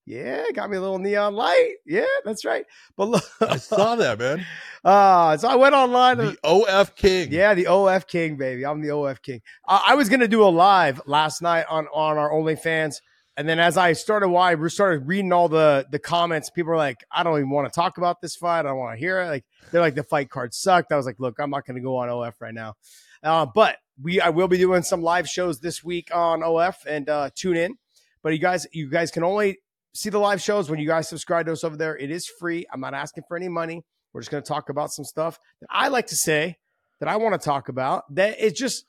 [0.05, 1.75] Yeah, got me a little neon light.
[1.85, 2.65] Yeah, that's right.
[2.97, 4.45] But look, I saw that, man.
[4.83, 6.17] uh, so I went online.
[6.17, 7.29] The OF King.
[7.31, 8.65] Yeah, the OF King, baby.
[8.65, 9.41] I'm the OF King.
[9.67, 12.95] Uh, I was gonna do a live last night on on our OnlyFans,
[13.37, 16.77] and then as I started, why we started reading all the the comments, people were
[16.77, 18.59] like, "I don't even want to talk about this fight.
[18.59, 21.05] I don't want to hear it." Like they're like, "The fight card sucked." I was
[21.05, 22.75] like, "Look, I'm not gonna go on OF right now,"
[23.23, 27.07] uh, but we I will be doing some live shows this week on OF, and
[27.07, 27.77] uh, tune in.
[28.21, 29.59] But you guys, you guys can only
[29.93, 31.97] see the live shows when you guys subscribe to us over there.
[31.97, 32.65] It is free.
[32.71, 33.83] I'm not asking for any money.
[34.11, 36.57] We're just going to talk about some stuff that I like to say
[36.99, 38.03] that I want to talk about.
[38.15, 38.85] That it's just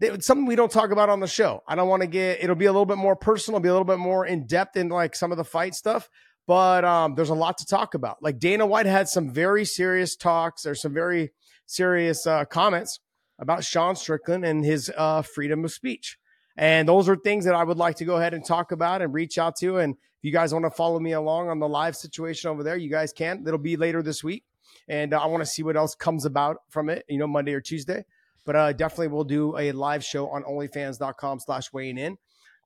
[0.00, 1.62] it's something we don't talk about on the show.
[1.66, 2.42] I don't want to get.
[2.42, 4.88] It'll be a little bit more personal, be a little bit more in depth in
[4.88, 6.08] like some of the fight stuff.
[6.46, 8.22] But um, there's a lot to talk about.
[8.22, 11.32] Like Dana White had some very serious talks or some very
[11.66, 13.00] serious uh, comments
[13.38, 16.17] about Sean Strickland and his uh, freedom of speech.
[16.58, 19.14] And those are things that I would like to go ahead and talk about and
[19.14, 19.78] reach out to.
[19.78, 22.76] And if you guys want to follow me along on the live situation over there,
[22.76, 23.44] you guys can.
[23.46, 24.44] It'll be later this week.
[24.88, 27.54] And uh, I want to see what else comes about from it, you know, Monday
[27.54, 28.04] or Tuesday.
[28.44, 32.18] But uh, definitely we'll do a live show on onlyfans.com slash weighing in.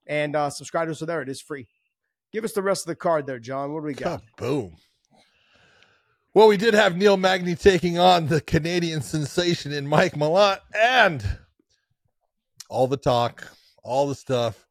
[0.07, 1.21] And uh, subscribe to us there.
[1.21, 1.69] It is free.
[2.33, 3.75] Give us the rest of the card there, John.
[3.75, 4.23] What do we got?
[4.39, 4.77] Boom.
[6.33, 11.23] Well, we did have Neil Magny taking on the Canadian sensation in Mike Malott and
[12.71, 13.49] all the talk,
[13.83, 14.67] all the stuff.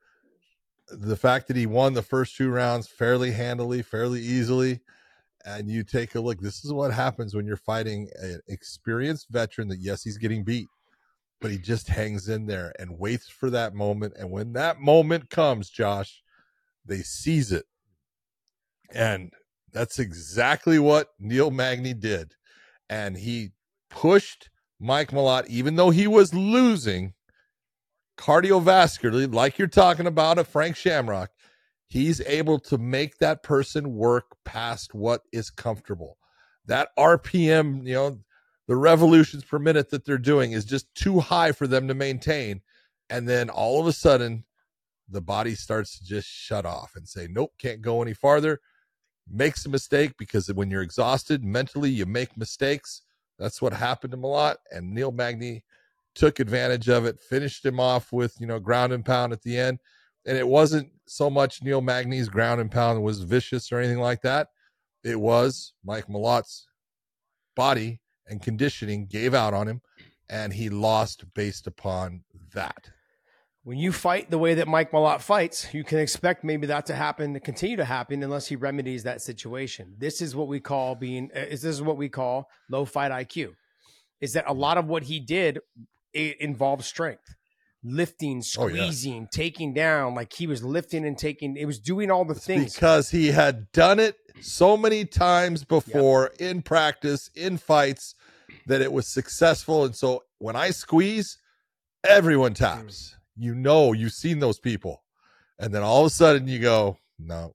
[0.87, 4.81] The fact that he won the first two rounds fairly handily, fairly easily.
[5.45, 6.39] And you take a look.
[6.39, 10.67] This is what happens when you're fighting an experienced veteran that, yes, he's getting beat,
[11.39, 14.13] but he just hangs in there and waits for that moment.
[14.19, 16.21] And when that moment comes, Josh,
[16.85, 17.65] they seize it.
[18.93, 19.31] And
[19.71, 22.33] that's exactly what Neil Magny did.
[22.89, 23.51] And he
[23.89, 24.49] pushed
[24.79, 27.13] Mike Malott, even though he was losing
[28.17, 31.31] cardiovascularly, like you're talking about at Frank Shamrock,
[31.87, 36.17] he's able to make that person work past what is comfortable.
[36.65, 38.19] That RPM, you know,
[38.67, 42.61] the revolutions per minute that they're doing is just too high for them to maintain.
[43.09, 44.45] And then all of a sudden,
[45.09, 48.61] the body starts to just shut off and say, nope, can't go any farther.
[49.29, 53.01] Makes a mistake because when you're exhausted mentally, you make mistakes.
[53.37, 54.55] That's what happened to Malott.
[54.71, 55.63] And Neil Magny
[56.15, 59.57] took advantage of it, finished him off with, you know, ground and pound at the
[59.57, 59.79] end.
[60.25, 64.21] And it wasn't so much Neil Magny's ground and pound was vicious or anything like
[64.21, 64.49] that.
[65.03, 66.67] It was Mike Malott's
[67.55, 69.81] body and conditioning gave out on him,
[70.29, 72.91] and he lost based upon that.
[73.63, 76.95] when you fight the way that Mike Malott fights, you can expect maybe that to
[76.95, 79.93] happen, to continue to happen, unless he remedies that situation.
[79.97, 81.29] This is what we call being.
[81.35, 83.53] uh, Is this is what we call low fight IQ?
[84.19, 85.59] Is that a lot of what he did
[86.13, 87.35] it involved strength,
[87.83, 88.75] lifting, Oh, yeah.
[88.83, 90.15] squeezing, taking down.
[90.15, 91.57] Like he was lifting and taking.
[91.57, 92.73] It was doing all the It's things.
[92.73, 98.15] because he had done it so many times before in practice, in fights,
[98.67, 99.85] that it was successful.
[99.85, 101.37] And so when I squeeze,
[102.07, 102.57] everyone mm.
[102.57, 103.15] taps.
[103.37, 105.03] You know, you've seen those people.
[105.57, 107.53] And then all of a sudden you go, no,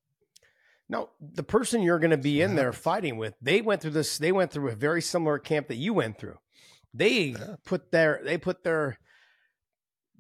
[0.89, 4.19] No, the person you're going to be in there fighting with, they went through this.
[4.19, 6.39] They went through a very similar camp that you went through.
[6.95, 7.57] They Yeah.
[7.65, 8.99] put their, they put their,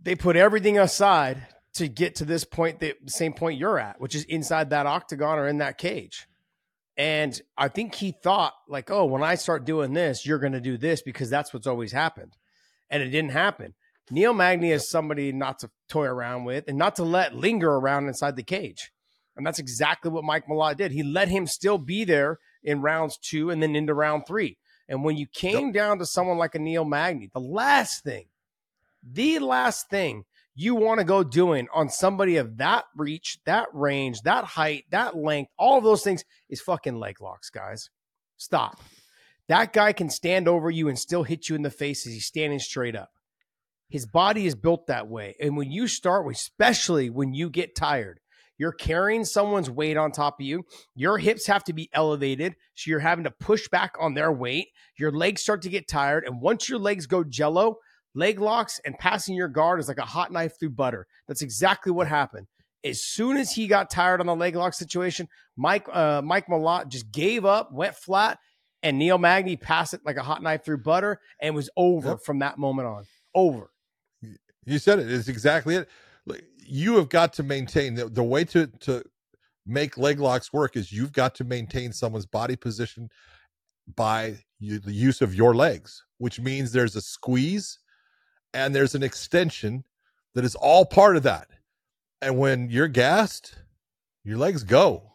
[0.00, 4.14] they put everything aside to get to this point, the same point you're at, which
[4.14, 6.26] is inside that octagon or in that cage.
[6.96, 10.60] And I think he thought like, oh, when I start doing this, you're going to
[10.60, 12.36] do this because that's what's always happened,
[12.88, 13.74] and it didn't happen.
[14.10, 18.06] Neil Magny is somebody not to toy around with and not to let linger around
[18.06, 18.92] inside the cage.
[19.36, 20.92] And that's exactly what Mike Malott did.
[20.92, 24.56] He let him still be there in rounds two and then into round three.
[24.88, 28.26] And when you came down to someone like a Neil Magny, the last thing,
[29.02, 30.24] the last thing
[30.54, 35.16] you want to go doing on somebody of that reach, that range, that height, that
[35.16, 37.90] length, all of those things is fucking leg locks, guys.
[38.38, 38.80] Stop.
[39.48, 42.26] That guy can stand over you and still hit you in the face as he's
[42.26, 43.10] standing straight up.
[43.88, 45.36] His body is built that way.
[45.40, 48.18] And when you start, especially when you get tired,
[48.58, 50.64] You're carrying someone's weight on top of you.
[50.94, 52.56] Your hips have to be elevated.
[52.74, 54.68] So you're having to push back on their weight.
[54.98, 56.24] Your legs start to get tired.
[56.26, 57.76] And once your legs go jello,
[58.14, 61.06] leg locks and passing your guard is like a hot knife through butter.
[61.28, 62.46] That's exactly what happened.
[62.84, 66.88] As soon as he got tired on the leg lock situation, Mike uh, Mike Malott
[66.88, 68.38] just gave up, went flat,
[68.82, 72.20] and Neil Magny passed it like a hot knife through butter and was over Yep.
[72.24, 73.04] from that moment on.
[73.34, 73.70] Over.
[74.64, 75.10] You said it.
[75.10, 75.88] It's exactly it.
[76.58, 79.04] You have got to maintain the, the way to to
[79.66, 83.08] make leg locks work is you've got to maintain someone's body position
[83.94, 87.78] by you, the use of your legs, which means there's a squeeze
[88.54, 89.84] and there's an extension
[90.34, 91.48] that is all part of that.
[92.22, 93.56] And when you're gassed,
[94.24, 95.12] your legs go.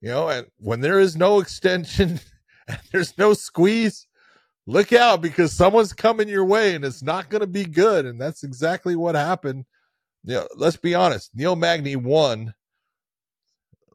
[0.00, 2.20] You know, and when there is no extension
[2.68, 4.06] and there's no squeeze,
[4.66, 8.06] look out because someone's coming your way and it's not going to be good.
[8.06, 9.64] And that's exactly what happened.
[10.24, 11.30] Yeah, let's be honest.
[11.34, 12.54] Neil Magny won.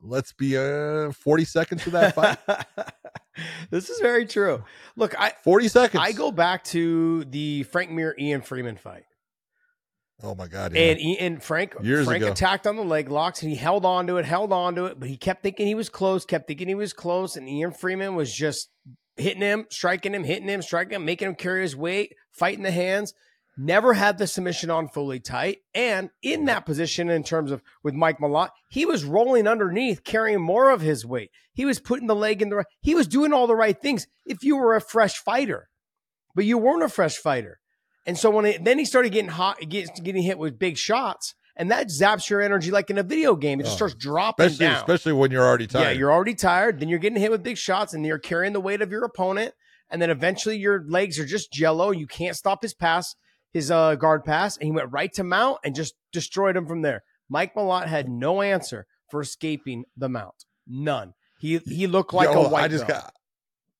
[0.01, 2.37] Let's be uh 40 seconds of that fight.
[3.69, 4.63] this is very true.
[4.95, 6.03] Look, I 40 seconds.
[6.03, 9.03] I go back to the Frank Mir Ian Freeman fight.
[10.23, 10.73] Oh my god.
[10.73, 10.81] yeah.
[10.81, 12.31] And Ian Frank Years Frank ago.
[12.31, 14.99] attacked on the leg locks and he held on to it, held on to it,
[14.99, 18.15] but he kept thinking he was close, kept thinking he was close, and Ian Freeman
[18.15, 18.69] was just
[19.15, 22.71] hitting him, striking him, hitting him, striking him, making him carry his weight, fighting the
[22.71, 23.13] hands.
[23.59, 25.59] Never had the submission on fully tight.
[25.73, 30.41] And in that position, in terms of with Mike Malott, he was rolling underneath, carrying
[30.41, 31.31] more of his weight.
[31.53, 32.65] He was putting the leg in the right.
[32.81, 35.69] He was doing all the right things if you were a fresh fighter,
[36.35, 37.59] but you weren't a fresh fighter.
[38.05, 41.71] And so when it, then he started getting hot, getting hit with big shots, and
[41.71, 43.59] that zaps your energy like in a video game.
[43.59, 44.75] It just Oh, starts dropping especially down.
[44.77, 45.83] especially when you're already tired.
[45.83, 46.79] Yeah, you're already tired.
[46.79, 49.55] Then you're getting hit with big shots, and you're carrying the weight of your opponent.
[49.89, 51.89] And then eventually your legs are just jello.
[51.91, 53.15] You can't stop his pass,
[53.53, 56.81] his uh, guard pass, and he went right to mount and just destroyed him from
[56.81, 57.03] there.
[57.29, 60.45] Mike Malott had no answer for escaping the mount.
[60.67, 61.13] None.
[61.39, 63.03] He he looked like Yo, a white I just belt.
[63.03, 63.13] got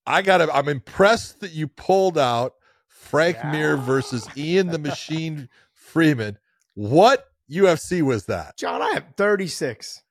[0.05, 2.53] I got to I'm impressed that you pulled out
[2.87, 6.37] Frank Mir versus Ian the Machine Freeman.
[6.75, 8.57] What UFC was that?
[8.57, 10.03] John, I have 36.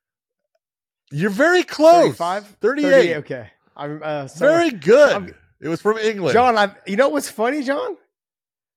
[1.13, 2.17] You're very close.
[2.17, 2.47] 35?
[2.61, 3.17] 38.
[3.19, 3.51] Okay.
[3.77, 4.27] I'm uh.
[4.37, 5.13] Very good.
[5.13, 6.35] I'm- it was from England.
[6.35, 7.97] John, I you know what's funny, John?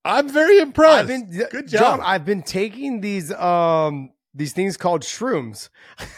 [0.10, 0.99] I'm very impressed.
[1.01, 2.01] I've been Good John, job.
[2.03, 5.70] I've been taking these um these things called shrooms.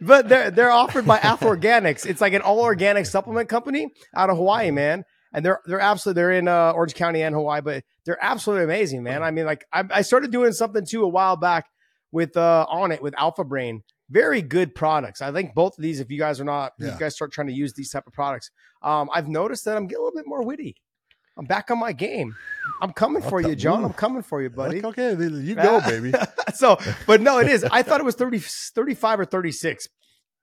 [0.00, 2.06] but they're they're offered by Alpha Organics.
[2.06, 5.04] It's like an all organic supplement company out of Hawaii, man.
[5.32, 9.02] And they're they're absolutely they're in uh, Orange County and Hawaii, but they're absolutely amazing,
[9.02, 9.22] man.
[9.22, 11.66] I mean, like I, I started doing something too a while back
[12.12, 13.82] with uh Onnit with Alpha Brain.
[14.10, 15.20] Very good products.
[15.20, 16.94] I think both of these, if you guys are not, if Yeah.
[16.94, 18.50] you guys start trying to use these type of products,
[18.82, 20.76] um, I've noticed that I'm getting a little bit more witty.
[21.38, 22.34] I'm back on my game.
[22.82, 23.84] I'm coming for you, John.
[23.84, 24.84] I'm coming for you, buddy.
[24.84, 26.12] Okay, you go, baby.
[26.54, 26.76] so,
[27.06, 27.64] but no, it is.
[27.64, 29.88] I thought it was 30, 35 or 36.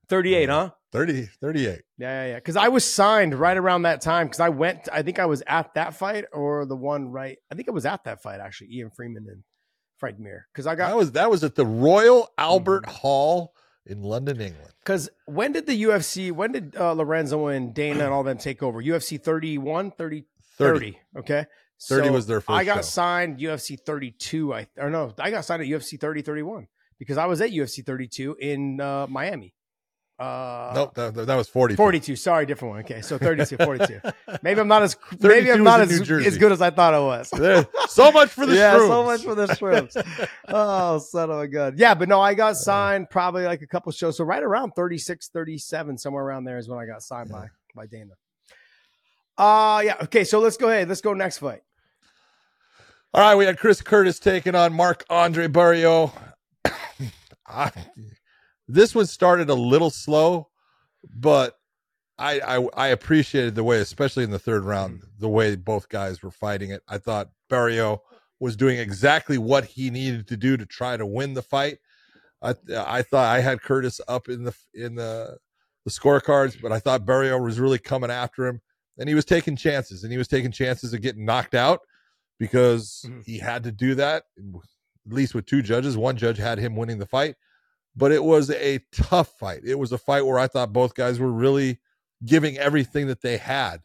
[0.07, 0.69] 38, huh?
[0.91, 1.65] 30, 38.
[1.65, 2.35] Yeah, yeah, yeah.
[2.35, 4.27] Because I was signed right around that time.
[4.27, 7.37] Because I went, I think I was at that fight or the one right.
[7.51, 8.69] I think I was at that fight actually.
[8.71, 9.43] Ian Freeman and
[9.97, 10.47] Frank Mir.
[10.53, 13.53] Because I That got was that was at the Royal Albert Hall
[13.87, 14.73] in London, England.
[14.83, 16.31] because when did the UFC?
[16.31, 18.81] When did uh, Lorenzo and Dana and all them take over?
[18.81, 20.23] UFC 31, 30,
[20.57, 20.79] 30.
[20.79, 20.99] 30.
[21.19, 21.45] Okay.
[21.87, 22.57] 30 was their first.
[22.57, 22.81] I got show.
[22.81, 24.53] signed UFC 32.
[24.53, 26.67] I or no, I got signed at UFC 30, 31
[26.99, 29.53] because I was at UFC 32 in uh, Miami.
[30.17, 31.75] Uh, nope, that, that was 40.
[31.75, 32.15] 42.
[32.15, 32.79] Sorry, different one.
[32.85, 33.99] Okay, so 32, 42.
[34.43, 37.29] Maybe I'm not as maybe I'm not as, as good as I thought I was.
[37.35, 38.87] There, so much for the yeah, shrooms.
[38.87, 40.29] so much for the shrooms.
[40.47, 41.73] oh, son of a gun.
[41.77, 44.15] Yeah, but no, I got signed probably like a couple shows.
[44.15, 47.85] So right around 36, 37, somewhere around there is when I got signed by by
[47.85, 48.13] Dana.
[49.37, 49.95] Uh yeah.
[50.03, 50.87] Okay, so let's go ahead.
[50.89, 51.61] Let's go next fight.
[53.13, 56.11] All right, we had Chris Curtis taking on Marc Andre Barriault.
[57.47, 57.71] I,
[58.67, 60.49] this one started a little slow,
[61.15, 61.57] but
[62.17, 66.23] I, I I appreciated the way, especially in the third round, the way both guys
[66.23, 66.81] were fighting it.
[66.87, 67.99] I thought Barriault
[68.39, 71.77] was doing exactly what he needed to do to try to win the fight.
[72.41, 75.37] I I thought I had Curtis up in the in the
[75.83, 78.61] the scorecards, but I thought Barriault was really coming after him,
[78.97, 81.81] and he was taking chances, and he was taking chances of getting knocked out
[82.39, 83.23] because Mhm.
[83.25, 84.25] he had to do that.
[84.37, 87.35] At least with two judges, one judge had him winning the fight,
[87.95, 89.61] but it was a tough fight.
[89.63, 91.79] It was a fight where I thought both guys were really
[92.25, 93.81] giving everything that they had,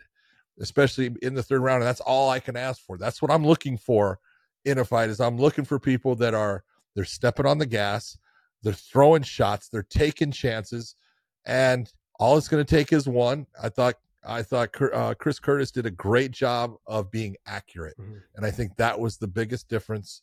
[0.59, 1.83] especially in the third round.
[1.83, 2.97] And that's all I can ask for.
[2.97, 4.19] That's what I'm looking for
[4.65, 5.11] in a fight.
[5.11, 8.17] Is I'm looking for people that are they're stepping on the gas,
[8.63, 10.97] they're throwing shots, they're taking chances,
[11.45, 13.47] and all it's going to take is one.
[13.63, 18.23] I thought I thought uh, Chris Curtis did a great job of being accurate, Mhm.
[18.37, 20.23] and I think that was the biggest difference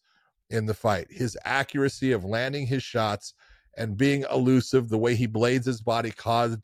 [0.49, 1.07] in the fight.
[1.09, 3.33] His accuracy of landing his shots
[3.75, 4.89] and being elusive.
[4.89, 6.59] The way he blades his body caused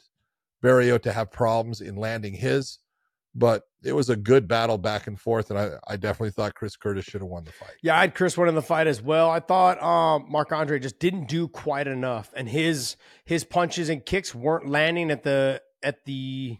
[0.63, 2.79] Barriault to have problems in landing his,
[3.35, 5.49] but it was a good battle back and forth.
[5.49, 7.73] And I, I definitely thought Chris Curtis should have won the fight.
[7.81, 9.29] Yeah, I had Chris winning the fight as well.
[9.29, 14.05] I thought um, Marc Andre just didn't do quite enough, and his his punches and
[14.05, 16.59] kicks weren't landing at the at the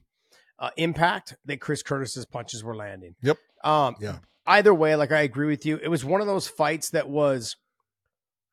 [0.60, 3.16] uh, impact that Chris Curtis's punches were landing.
[3.22, 3.38] Yep.
[3.64, 4.18] Um, Yeah.
[4.46, 7.56] Either way, like I agree with you, it was one of those fights that was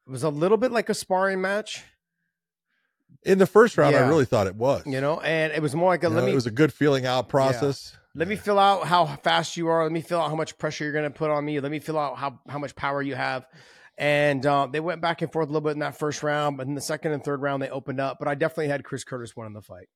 [0.07, 1.82] it was a little bit like a sparring match,
[3.24, 4.82] In the first round, I really thought it was.
[4.86, 6.51] you know, and it was more like a You let know, me it was a
[6.53, 7.96] good feeling out process.
[8.14, 9.82] let me fill out how fast you are.
[9.82, 11.59] Let me fill out how much pressure you're going to put on me.
[11.61, 13.46] Let me fill out how, how much power you have.
[13.98, 16.66] And uh, they went back and forth a little bit in that first round, but
[16.66, 18.18] in the second and third round they opened up.
[18.18, 19.88] But I definitely had Chris Curtis winning the fight.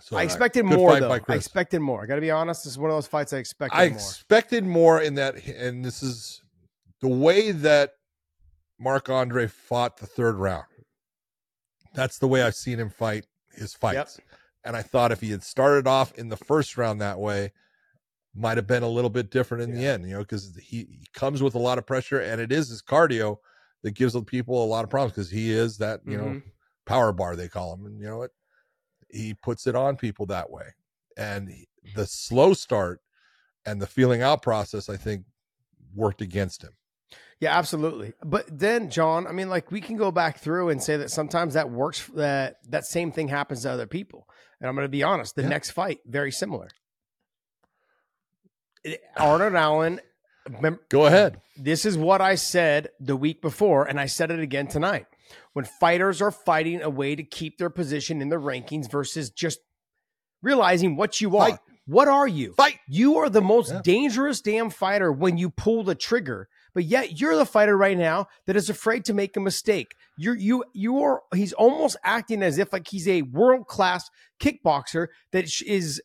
[0.00, 1.10] So I expected more though.
[1.28, 2.02] I expected more.
[2.02, 2.64] I got to be honest.
[2.64, 3.84] This is one of those fights I expected more.
[3.84, 3.96] I more.
[3.96, 6.42] expected more in that, and this is
[7.00, 7.92] the way that
[8.78, 10.64] Marc Andre fought the third round.
[11.94, 14.20] That's the way I've seen him fight his fights.
[14.64, 17.52] And I thought if he had started off in the first round that way,
[18.34, 21.06] might have been a little bit different in the end, you know, because he, he
[21.14, 23.36] comes with a lot of pressure, and it is his cardio
[23.82, 26.42] that gives the people a lot of problems because he is that, you know, Mhm.
[26.84, 28.30] power bar they call him, and you know what,
[29.14, 30.66] he puts it on people that way,
[31.16, 31.98] and he- mm-hmm.
[32.00, 33.00] the slow start
[33.66, 35.24] and the feeling out process, I think,
[35.94, 36.72] worked against him.
[37.40, 38.12] Yeah, absolutely.
[38.24, 41.54] But then, John, I mean, like we can go back through and say that sometimes
[41.54, 42.06] that works.
[42.14, 44.26] That that same thing happens to other people.
[44.60, 45.34] And I'm going to be honest.
[45.34, 45.48] The Yeah.
[45.48, 46.68] next fight, very similar.
[49.16, 50.00] Arnold Allen.
[50.48, 51.40] Remember, Go ahead.
[51.56, 55.06] this is what I said the week before, and I said it again tonight.
[55.54, 59.60] When fighters are fighting a way to keep their position in the rankings versus just
[60.42, 61.50] realizing what you are.
[61.50, 61.58] Fight.
[61.86, 62.54] What are you?
[62.54, 62.78] Fight.
[62.88, 63.80] You are the most Yeah.
[63.82, 66.48] dangerous damn fighter when you pull the trigger.
[66.74, 69.94] But yet you're the fighter right now that is afraid to make a mistake.
[70.16, 75.08] You're you you are he's almost acting as if like he's a world class kickboxer
[75.32, 76.02] that is is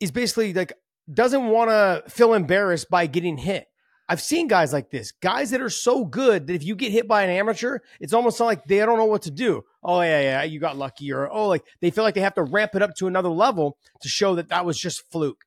[0.00, 0.72] is basically like
[1.12, 3.66] doesn't want to feel embarrassed by getting hit.
[4.08, 7.08] I've seen guys like this, guys that are so good that if you get hit
[7.08, 9.64] by an amateur, it's almost like they don't know what to do.
[9.82, 12.42] Oh yeah, yeah, you got lucky, or oh, like they feel like they have to
[12.42, 15.44] ramp it up to another level to show that that was just fluke.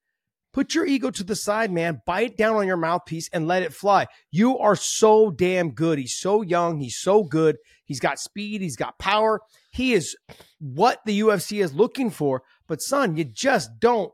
[0.51, 2.01] Put your ego to the side, man.
[2.05, 4.07] Bite down on your mouthpiece and let it fly.
[4.31, 5.99] You are so damn good.
[5.99, 6.79] He's so young.
[6.79, 7.57] He's so good.
[7.85, 8.61] He's got speed.
[8.61, 9.41] He's got power.
[9.71, 10.17] He is
[10.59, 12.41] what the UFC is looking for.
[12.67, 14.11] But son, you just don't.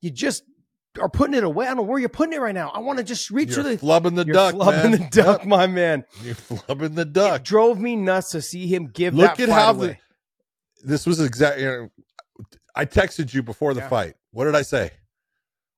[0.00, 0.42] You just
[0.98, 1.66] are putting it away.
[1.66, 2.70] I don't know where you're putting it right now.
[2.70, 4.90] I want to just reach You're to the flubbing the you're duck, flubbing man.
[4.92, 6.04] the duck, my man.
[6.22, 7.42] You're flubbing the It duck.
[7.44, 9.98] drove me nuts to see him give Look that at how away.
[10.82, 11.62] the, this was exactly.
[11.64, 11.88] You know,
[12.74, 13.88] I texted you before the Yeah.
[13.88, 14.14] fight.
[14.32, 14.90] What did I say?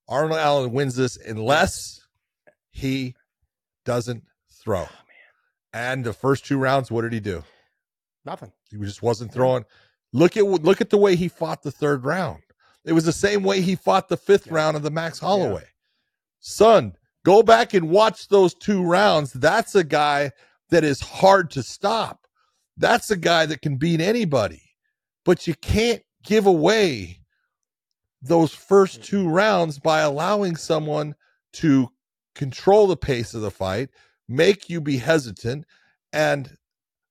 [0.09, 2.01] Arnold Allen wins this unless
[2.71, 3.15] he
[3.85, 4.83] doesn't throw.
[4.91, 4.95] Oh,
[5.73, 7.45] and the first two rounds, what did he do?
[8.25, 8.53] Nothing.
[8.71, 9.65] He just wasn't throwing.
[10.13, 12.43] Look at look at the way he fought the third round.
[12.89, 14.55] It was the same way he fought the fifth Yeah.
[14.55, 15.67] round of the Max Holloway.
[16.41, 19.33] Son, go back and watch those two rounds.
[19.35, 20.33] That's a guy
[20.71, 22.27] that is hard to stop.
[22.79, 24.63] That's a guy that can beat anybody.
[25.27, 27.21] But you can't give away
[28.23, 31.15] those first two rounds by allowing someone
[31.55, 31.91] to
[32.35, 33.91] control the pace of the fight,
[34.29, 35.67] make you be hesitant,
[36.15, 36.57] and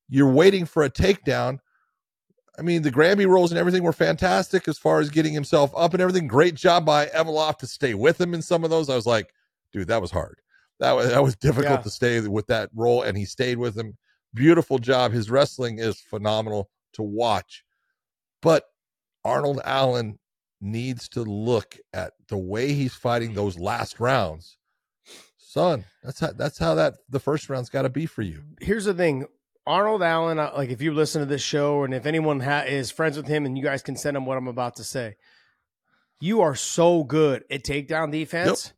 [0.10, 1.60] you're waiting for a takedown.
[2.60, 5.94] I mean, the granby rolls and everything were fantastic as far as getting himself up
[5.94, 6.28] and everything.
[6.28, 8.90] Great job by Evloev to stay with him in some of those.
[8.90, 9.32] I was like,
[9.72, 10.40] dude, that was hard.
[10.80, 11.84] That was that was difficult Yeah.
[11.84, 13.98] to stay with that roll, and he stayed with him.
[14.34, 15.12] Beautiful job.
[15.12, 17.64] His wrestling is phenomenal to watch.
[18.42, 18.66] But
[19.24, 20.20] Arnold Allen
[20.62, 24.58] needs to look at the way he's fighting those last rounds.
[25.38, 28.44] Son, that's how that's how that the first round's got to be for you.
[28.62, 29.26] here's the thing
[29.68, 32.90] arnold allen uh, like if you listen to this show and if anyone ha- is
[32.90, 35.16] friends with him and you guys can send him what i'm about to say
[36.20, 38.74] you are so good at takedown defense.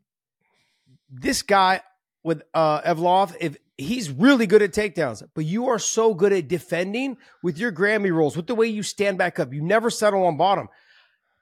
[1.10, 1.82] This guy
[2.24, 6.50] with uh Evloev if he's really good at takedowns but you are so good at
[6.50, 9.54] defending with your granby rolls with the way you stand back up.
[9.54, 10.68] You never settle on bottom.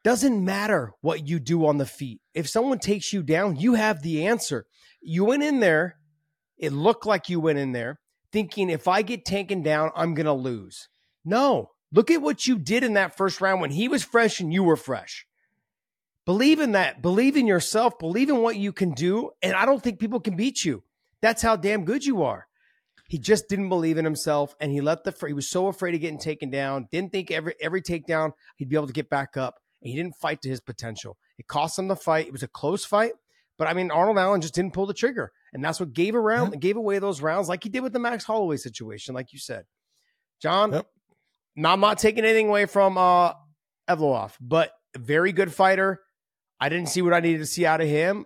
[0.03, 2.21] Doesn't matter what you do on the feet.
[2.33, 4.65] If someone takes you down you have the answer.
[5.01, 5.97] You went in there.
[6.57, 7.99] It looked like you went in there
[8.31, 10.89] thinking if I get taken down, I'm going to lose.
[11.25, 14.53] No, look at what you did in that first round when he was fresh and
[14.53, 15.25] you were fresh.
[16.25, 17.01] Believe in that.
[17.01, 17.97] Believe in yourself.
[17.99, 19.31] Believe in what you can do.
[19.41, 20.83] And I don't think people can beat you.
[21.21, 22.47] That's how damn good you are.
[23.07, 26.01] He just didn't believe in himself and he let the, he was so afraid of
[26.01, 26.89] getting taken down.
[26.91, 29.61] Didn't think every, every takedown he'd be able to get back up.
[29.81, 31.17] And he didn't fight to his potential.
[31.37, 32.27] It cost him the fight.
[32.27, 33.13] It was a close fight.
[33.57, 35.31] But I mean, Arnold Allen just didn't pull the trigger.
[35.53, 38.23] And that's what gave around gave away those rounds, like he did with the Max
[38.23, 39.65] Holloway situation, like you said.
[40.41, 40.71] John.
[40.71, 40.87] Yep.
[41.55, 43.33] Now, I'm not taking anything away from uh,
[43.89, 46.01] Evloev, but very good fighter.
[46.59, 48.25] I didn't see what I needed to see out of him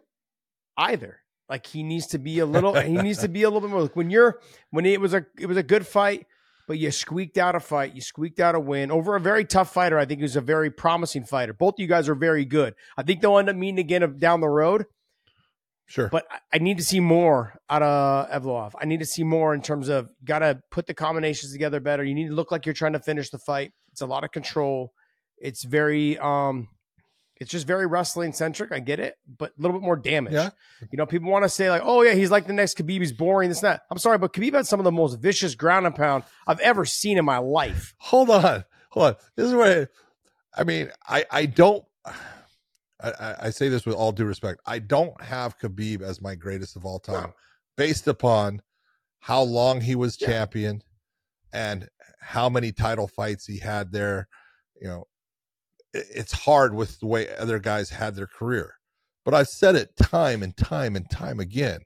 [0.78, 1.17] either.
[1.49, 2.74] Like he needs to be a little.
[2.80, 3.82] he needs to be a little bit more.
[3.84, 6.26] Like when you're when it was a it was a good fight,
[6.67, 7.93] but you squeaked out a fight.
[7.93, 9.97] You squeaked out a win over a very tough fighter.
[9.97, 11.53] I think he was a very promising fighter.
[11.53, 12.74] Both of you guys are very good.
[12.97, 14.86] I think they'll end up meeting again down the road.
[15.91, 16.07] Sure.
[16.07, 18.71] But I- I need to see more out of Evloev.
[18.79, 22.01] I need to see more in terms of got to put the combinations together better.
[22.03, 23.73] You need to look like you're trying to finish the fight.
[23.91, 24.93] It's a lot of control.
[25.37, 26.69] It's very um
[27.35, 28.71] it's just very wrestling centric.
[28.71, 30.31] I get it, but a little bit more damage.
[30.33, 30.51] Yeah.
[30.91, 32.99] You know, people want to say like, "Oh yeah, he's like the next Khabib.
[32.99, 33.81] He's boring." This not.
[33.89, 36.85] I'm sorry, but Khabib had some of the most vicious ground and pound I've ever
[36.85, 37.95] seen in my life.
[37.97, 39.15] hold on, hold on.
[39.35, 39.89] This is where
[40.55, 41.83] I mean, I I don't.
[43.04, 44.62] I, I, I say this with all due respect.
[44.66, 47.34] I don't have Khabib as my greatest of all time, No.
[47.78, 48.62] based upon
[49.20, 50.82] how long he was champion
[51.54, 51.88] and
[52.20, 54.28] how many title fights he had there.
[54.82, 55.04] You know,
[55.93, 58.76] it, it's hard with the way other guys had their career.
[59.24, 61.82] But I've said it time and time and time again.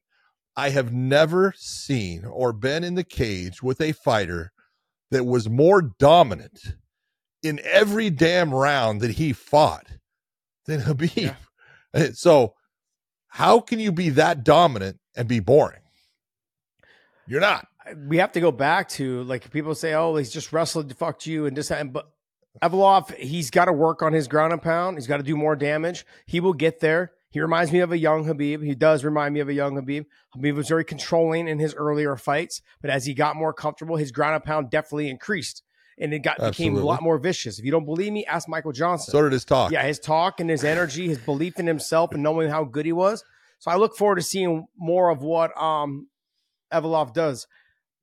[0.56, 4.54] I have never seen or been in the cage with a fighter
[5.12, 6.60] that was more dominant
[7.44, 9.86] in every damn round that he fought
[10.66, 11.36] than Khabib.
[11.94, 12.56] Uh, so,
[13.28, 15.82] how can you be that dominant and be boring?
[17.28, 17.68] You're not.
[18.08, 21.46] we have to go back to like people say, oh, he's just wrestled, fucked you,
[21.46, 22.12] and this and but
[22.62, 24.98] Evloev, he's got to work on his ground and pound.
[24.98, 26.06] He's got to do more damage.
[26.26, 27.12] He will get there.
[27.30, 28.64] He reminds me of a young Khabib.
[28.64, 30.06] He does remind me of a young Khabib.
[30.34, 34.14] Khabib was very controlling in his earlier fights, but as he got more comfortable, his
[34.14, 35.62] ground and pound definitely increased,
[35.98, 37.60] and it got became a lot more vicious.
[37.60, 39.12] If you don't believe me, ask Michael Johnson.
[39.12, 39.72] So did his talk.
[39.72, 42.92] Yeah, his talk and his energy, his belief in himself, and knowing how good he
[42.92, 43.24] was.
[43.60, 46.08] So I look forward to seeing more of what um,
[46.72, 47.48] Evloev does.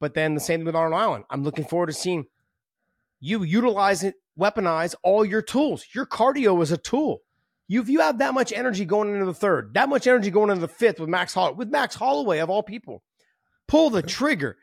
[0.00, 1.24] But then the same thing with Arnold Allen.
[1.30, 2.24] I'm looking forward to seeing
[3.20, 5.84] you utilize it, weaponize all your tools.
[5.94, 7.20] Your cardio is a tool.
[7.68, 10.50] You, if you have that much energy going into the third, that much energy going
[10.50, 13.02] into the fifth with Max Holl- with Max Holloway of all people,
[13.68, 14.56] pull the trigger.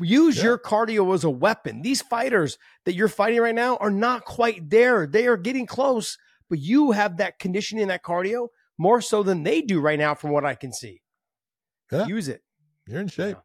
[0.00, 0.44] Use Yeah.
[0.44, 1.82] your cardio as a weapon.
[1.82, 5.06] These fighters that you're fighting right now are not quite there.
[5.06, 6.16] They are getting close,
[6.48, 8.48] but you have that conditioning, that cardio
[8.78, 11.00] more so than they do right now, from what I can see.
[11.90, 12.06] Yeah.
[12.06, 12.42] Use it.
[12.86, 13.36] You're in shape.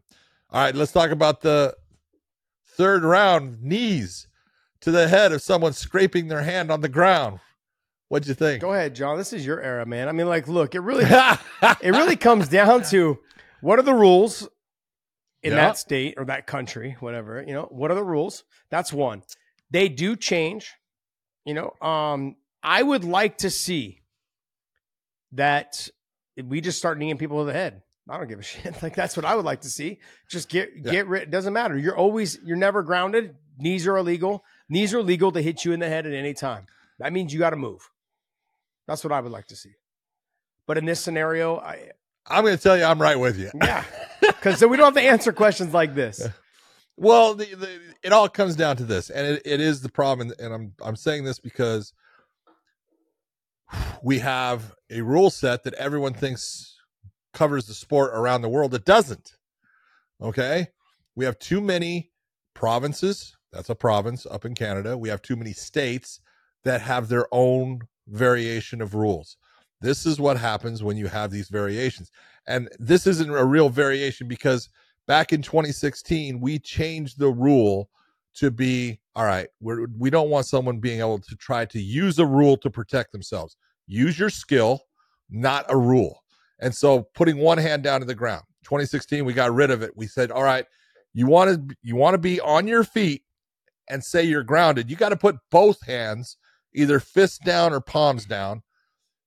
[0.52, 1.76] All right, let's talk about the
[2.68, 4.28] third round knees
[4.82, 7.40] to the head of someone scraping their hand on the ground.
[8.10, 8.62] What'd you think?
[8.62, 9.18] Go ahead, John.
[9.18, 10.10] This is your era, man.
[10.10, 11.06] I mean, like, look, it really,
[11.62, 13.18] it really comes down to
[13.62, 14.50] what are the rules
[15.44, 15.58] in Yeah.
[15.68, 17.42] that state or that country, whatever.
[17.46, 18.44] You know, what are the rules?
[18.70, 19.24] That's one.
[19.72, 20.72] They do change.
[21.46, 24.02] You know, um, I would like to see
[25.34, 25.88] that
[26.44, 27.82] we just start kneeing people to the head.
[28.10, 28.82] I don't give a shit.
[28.84, 30.00] Like that's what I would like to see.
[30.30, 30.92] Just get Yeah.
[30.92, 31.32] get rid.
[31.32, 31.78] Doesn't matter.
[31.78, 33.36] You're always you're never grounded.
[33.58, 34.44] Knees are illegal.
[34.70, 36.68] Knees are illegal to hit you in the head at any time.
[37.00, 37.90] That means you got to move.
[38.88, 39.74] That's what I would like to see.
[40.68, 41.92] But in this scenario, I
[42.28, 43.50] I'm going to tell you, I'm right with you.
[43.56, 43.84] yeah,
[44.42, 46.28] because so we don't have to answer questions like this.
[46.98, 50.34] Well, the, the, it all comes down to this, and it, it is the problem.
[50.38, 51.94] And, I'm I'm saying this because
[54.04, 56.76] we have a rule set that everyone thinks
[57.34, 58.76] covers the sport around the world.
[58.76, 59.36] It doesn't.
[60.22, 60.68] Okay,
[61.16, 62.12] we have too many
[62.54, 63.36] provinces.
[63.52, 64.96] That's a province up in Canada.
[64.96, 66.20] We have too many states
[66.66, 69.38] that have their own variation of rules.
[69.80, 72.12] This is what happens when you have these variations.
[72.48, 74.70] And this isn't a real variation because
[75.08, 77.90] back in 2016 we changed the rule
[78.34, 82.18] to be all right we're, we don't want someone being able to try to use
[82.18, 83.58] a rule to protect themselves.
[83.88, 84.82] Use your skill
[85.30, 86.24] not a rule.
[86.60, 89.92] And so putting one hand down to the ground 2016 we got rid of it.
[89.96, 90.66] We said all right
[91.14, 93.24] you want to you want to be on your feet
[93.90, 94.90] and say you're grounded.
[94.90, 96.38] You got to put both hands
[96.74, 98.64] either fists down or palms down.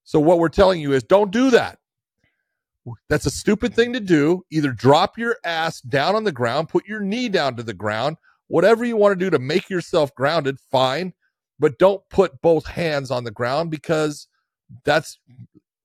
[0.05, 1.79] So what we're telling you is don't do that
[3.09, 4.45] that's a stupid thing to do.
[4.51, 8.17] Either drop your ass down on the ground, put your knee down to the ground,
[8.49, 11.13] whatever you want to do to make yourself grounded, fine.
[11.59, 14.27] But don't put both hands on the ground because
[14.85, 15.19] that's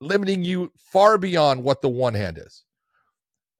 [0.02, 2.64] limiting you far beyond what the one hand is.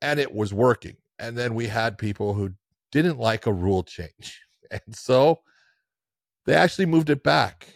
[0.02, 0.98] And it was working.
[1.20, 2.54] And then we had people who
[2.92, 4.42] didn't like a rule change.
[4.72, 5.40] And so
[6.46, 7.68] they actually moved it back.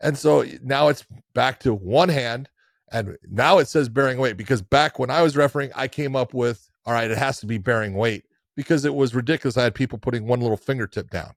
[0.00, 1.04] And so now it's
[1.34, 2.48] back to one hand.
[2.92, 6.34] And now it says bearing weight because back when I was refereeing, I came up
[6.34, 8.24] with, all right, it has to be bearing weight
[8.56, 9.56] because it was ridiculous.
[9.56, 11.32] I had people putting one little fingertip down.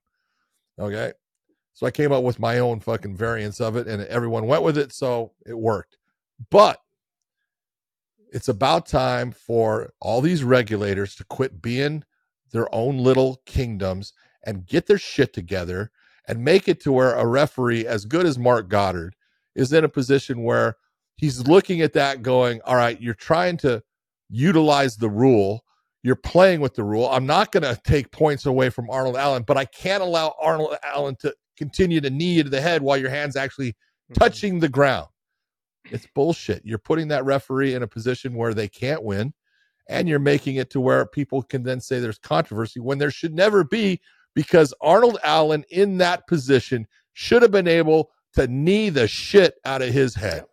[0.78, 1.12] Okay.
[1.74, 4.78] So I came up with my own fucking variants of it and everyone went with
[4.78, 4.92] it.
[4.92, 5.96] So it worked.
[6.50, 6.80] But
[8.32, 12.04] it's about time for all these regulators to quit being
[12.50, 14.12] their own little kingdoms
[14.44, 15.90] and get their shit together
[16.26, 19.14] and make it to where a referee as good as Marc Goddard
[19.54, 20.76] is in a position where
[21.16, 23.82] he's looking at that going, all right, you're trying to
[24.28, 25.64] utilize the rule.
[26.02, 27.08] You're playing with the rule.
[27.08, 30.76] I'm not going to take points away from Arnold Allen, but I can't allow Arnold
[30.82, 34.22] Allen to continue to knee you to the head while your hand's actually Mm-hmm.
[34.22, 35.08] touching the ground.
[35.90, 36.60] It's bullshit.
[36.62, 39.32] You're putting that referee in a position where they can't win,
[39.88, 43.32] and you're making it to where people can then say there's controversy when there should
[43.32, 44.00] never be,
[44.34, 49.80] because Arnold Allen in that position should have been able to knee the shit out
[49.80, 50.44] of his head.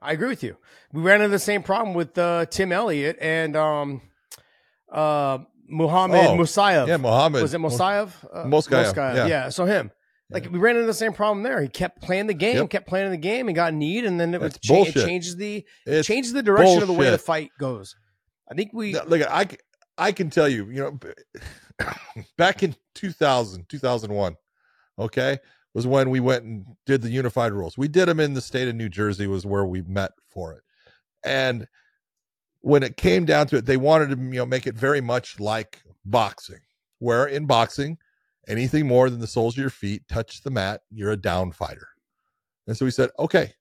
[0.00, 0.56] I agree with you.
[0.92, 4.02] We ran into the same problem with uh, Tim Elliott and um,
[4.92, 5.38] uh,
[5.68, 6.86] Muhammad Oh, Musayev.
[6.86, 7.42] Yeah, Mohammed.
[7.42, 8.10] was it Mosayev?
[8.32, 9.26] Uh, Moskayev, yeah.
[9.26, 9.48] yeah.
[9.48, 9.90] So him.
[10.28, 11.62] Like we ran into the same problem there.
[11.62, 12.70] He kept playing the game, Yep.
[12.70, 15.64] kept playing the game, and got kneed, and then it, was cha- it changes the
[15.86, 17.94] It's changes the direction of the way the fight goes.
[18.50, 19.22] I think we Th- look
[19.98, 20.98] I can tell you you know
[22.36, 24.36] back in 2000 2001
[24.98, 25.38] okay
[25.76, 27.76] was when we went and did the unified rules.
[27.76, 30.62] We did them in the state of new jersey was where we met for it.
[31.22, 31.68] And
[32.62, 35.38] when it came down to it they wanted to you know make it very much
[35.38, 36.60] like boxing
[36.98, 37.98] where in boxing
[38.48, 41.88] anything more than the soles of your feet touch the mat you're a down fighter.
[42.66, 43.52] And so we said okay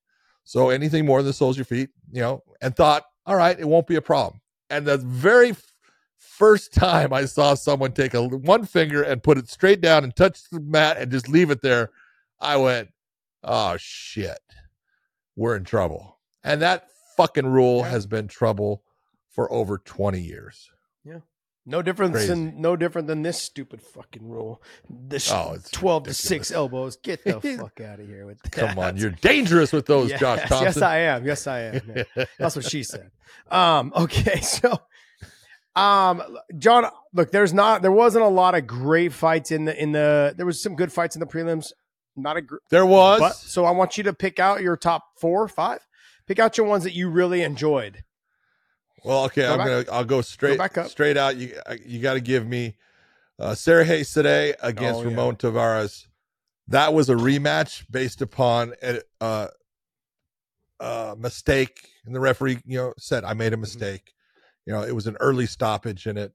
[0.46, 3.60] so anything more than the soles of your feet you know and thought all right
[3.60, 4.40] it won't be a problem.
[4.70, 5.54] And the very
[6.18, 10.16] first time I saw someone take a one finger and put it straight down and
[10.16, 11.92] touch the mat and just leave it there,
[12.40, 12.90] I went,
[13.44, 14.40] "Oh shit,
[15.36, 17.90] we're in trouble." And that fucking rule Yeah.
[17.90, 18.84] has been trouble
[19.30, 20.70] for over twenty years.
[21.04, 21.20] Yeah.
[21.66, 24.62] No difference in no different than this stupid fucking rule.
[24.88, 26.96] This Oh, twelve to six elbows.
[26.98, 28.52] Get the fuck out of here with that.
[28.52, 30.66] Come on, you're dangerous with those, yes, Josh Thomson.
[30.66, 31.26] Yes, I am.
[31.26, 31.82] Yes, I am.
[32.16, 32.26] Yeah.
[32.38, 33.10] That's what she said.
[33.50, 34.80] Um, okay, so
[35.76, 36.22] um
[36.58, 40.34] John, look, there's not there wasn't a lot of great fights in the in the
[40.38, 41.72] there was some good fights in the prelims.
[42.16, 42.62] Not a group.
[42.70, 43.20] there was.
[43.20, 45.80] but so I want you to pick out your top four, five.
[46.28, 48.04] Pick out your ones that you really enjoyed.
[49.04, 49.86] Well, okay, Go I'm back- gonna.
[49.98, 50.88] I'll go straight back up.
[50.90, 51.36] straight out.
[51.38, 51.54] You
[51.86, 52.76] you got to give me
[53.40, 55.10] uh, Serhiy Sidey against Oh, yeah.
[55.10, 56.08] Ramon Taveras.
[56.70, 59.48] That was a rematch based upon a uh,
[60.80, 63.54] uh, mistake, and the referee, you know, said I made Mm-hmm.
[63.56, 64.14] a mistake.
[64.66, 66.34] You know, it was an early stoppage in it,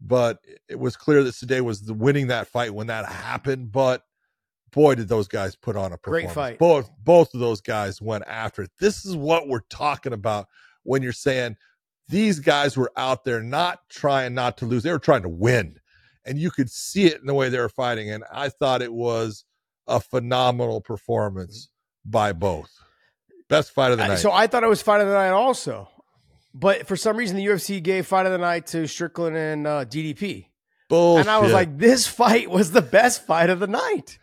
[0.00, 3.72] but it was clear that Sidey was the winning that fight when that happened.
[3.72, 4.02] But
[4.72, 6.34] boy, did those guys put on a Great performance.
[6.34, 6.58] fight.
[6.58, 8.70] Both both of those guys went after it.
[8.78, 10.48] This is what we're talking about
[10.82, 11.56] when you're saying
[12.08, 15.78] these guys were out there not trying not to lose; they were trying to win,
[16.24, 18.10] and you could see it in the way they were fighting.
[18.10, 19.44] And I thought it was
[19.86, 21.68] a phenomenal performance
[22.04, 22.70] by both.
[23.48, 24.18] Best fight of the night.
[24.18, 25.88] So I thought it was fight of the night also.
[26.54, 29.84] But for some reason the UFC gave fight of the night to Strickland and uh,
[29.84, 30.46] DDP.
[30.88, 31.26] Bullshit.
[31.26, 34.18] And I was like, this fight was the best fight of the night.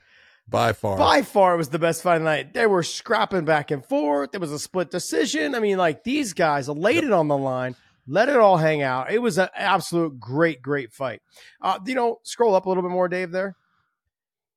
[0.49, 0.97] By far.
[0.97, 2.53] By far, it was the best fight of the night.
[2.53, 4.31] They were scrapping back and forth.
[4.33, 5.53] It was a split decision.
[5.53, 7.75] I mean, like these guys laid it on the line,
[8.07, 9.11] let it all hang out.
[9.11, 11.21] It was an absolute great, great fight.
[11.61, 13.31] Uh, you know, scroll up a little bit more, Dave.
[13.31, 13.55] There,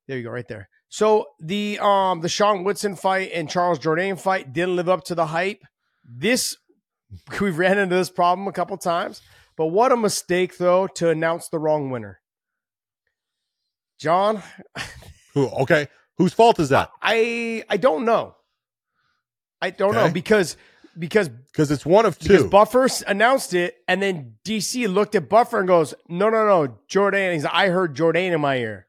[0.07, 0.69] there you go, right there.
[0.89, 5.15] So the um the Sean Woodson fight and Charles Jourdain fight didn't live up to
[5.15, 5.63] the hype.
[6.03, 6.55] This
[7.41, 9.21] we've ran into this problem a couple times,
[9.57, 12.19] but what a mistake though to announce the wrong winner.
[13.99, 14.43] John,
[15.33, 15.47] Who?
[15.47, 16.89] Okay, whose fault is that?
[17.01, 18.35] I I don't know.
[19.61, 20.57] I don't know because
[20.97, 22.47] because Because it's one of two.
[22.49, 27.33] Buffer announced it, and then DC looked at Buffer and goes, "No, no, no, Jourdain."
[27.33, 28.87] He's, I heard Jourdain in my ear.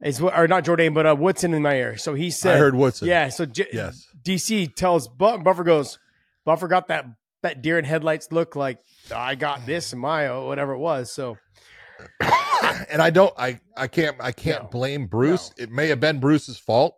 [0.00, 1.96] It's or not Jourdain, but uh, Woodson in my ear.
[1.96, 3.08] So he said, I heard Woodson.
[3.08, 3.28] Yeah.
[3.28, 4.06] So J- Yes.
[4.22, 5.98] DC tells Bu- Buffer goes,
[6.44, 7.06] Buffer got that
[7.42, 8.80] that deer in headlights look like
[9.14, 11.12] I got this in my uh, whatever it was.
[11.12, 11.38] So
[12.90, 14.68] and I don't I I can't I can't No.
[14.68, 15.52] blame Bruce.
[15.56, 16.96] It may have been Bruce's fault,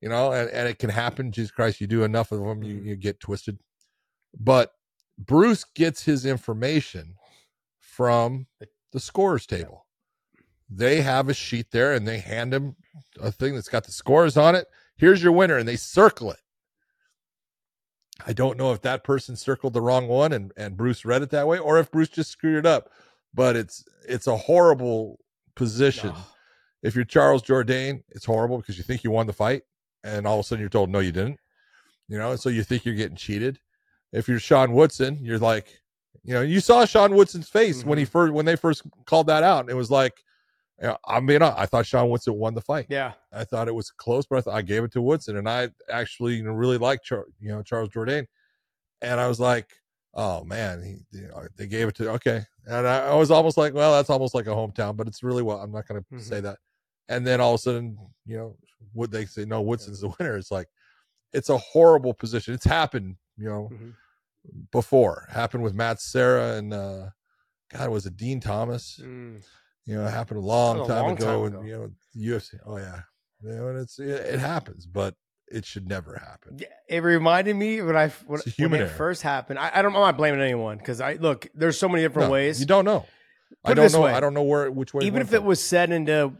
[0.00, 1.32] you know, and, and it can happen.
[1.32, 2.86] Jesus Christ, you do enough of them, you, mm-hmm.
[2.88, 3.58] you get twisted.
[4.38, 4.72] But
[5.18, 7.14] Bruce gets his information
[7.80, 8.46] from
[8.92, 9.86] the scores table.
[10.70, 12.76] They have a sheet there and they hand him
[13.20, 14.66] a thing that's got the scores on it.
[14.96, 16.40] Here's your winner, and they circle it.
[18.26, 21.30] I don't know if that person circled the wrong one and, and Bruce read it
[21.30, 22.90] that way, or if Bruce just screwed it up.
[23.38, 25.20] But it's it's a horrible
[25.54, 26.10] position.
[26.12, 26.26] Oh.
[26.82, 29.62] If you're Charles Jourdain, it's horrible because you think you won the fight,
[30.02, 31.38] and all of a sudden you're told no, you didn't.
[32.08, 33.60] You know, and so you think you're getting cheated.
[34.12, 35.68] If you're Sean Woodson, you're like,
[36.24, 38.10] you know, you saw Sean Woodson's face when he mm-hmm.
[38.10, 39.60] first when they first called that out.
[39.60, 40.24] And it was like,
[40.82, 42.86] you know, I mean, I thought Sean Woodson won the fight.
[42.88, 45.48] yeah, I thought it was close, but I, thought I gave it to Woodson, and
[45.48, 48.26] I actually you know, really liked Char- you know Charles Jourdain,
[49.00, 49.68] and I was like,
[50.14, 53.56] oh man, he, you know, they gave it to okay, And I, I was almost
[53.56, 55.58] like, well, that's almost like a hometown, but it's really well.
[55.60, 56.22] I'm not going to Mhm.
[56.22, 56.58] say that.
[57.08, 58.56] And then all of a sudden, you know,
[58.94, 59.62] would they say no?
[59.62, 60.36] Woodson's the winner?
[60.36, 60.68] It's like,
[61.32, 62.52] it's a horrible position.
[62.54, 63.94] It's happened, you know, Mhm.
[64.70, 65.26] before.
[65.30, 67.10] Happened with Matt Serra and uh
[67.70, 68.98] God was it Din Thomas?
[69.02, 69.42] Mm.
[69.84, 72.58] You know, it happened a long, a time, long ago, time and you know, UFC.
[72.66, 73.02] Oh yeah,
[73.42, 75.14] you know, and it's it, it happens, but
[75.50, 76.60] it should never happen.
[76.88, 78.88] It reminded me when I when, when it error.
[78.88, 79.58] first happened.
[79.58, 79.94] I, I don't.
[79.94, 81.48] I'm not blaming anyone because I look.
[81.54, 82.60] There's so many different No, ways.
[82.60, 83.06] you don't know.
[83.64, 84.00] I Put it don't know.
[84.02, 84.12] way.
[84.12, 85.04] I don't know where which way.
[85.06, 85.46] even if it from.
[85.46, 86.32] was said into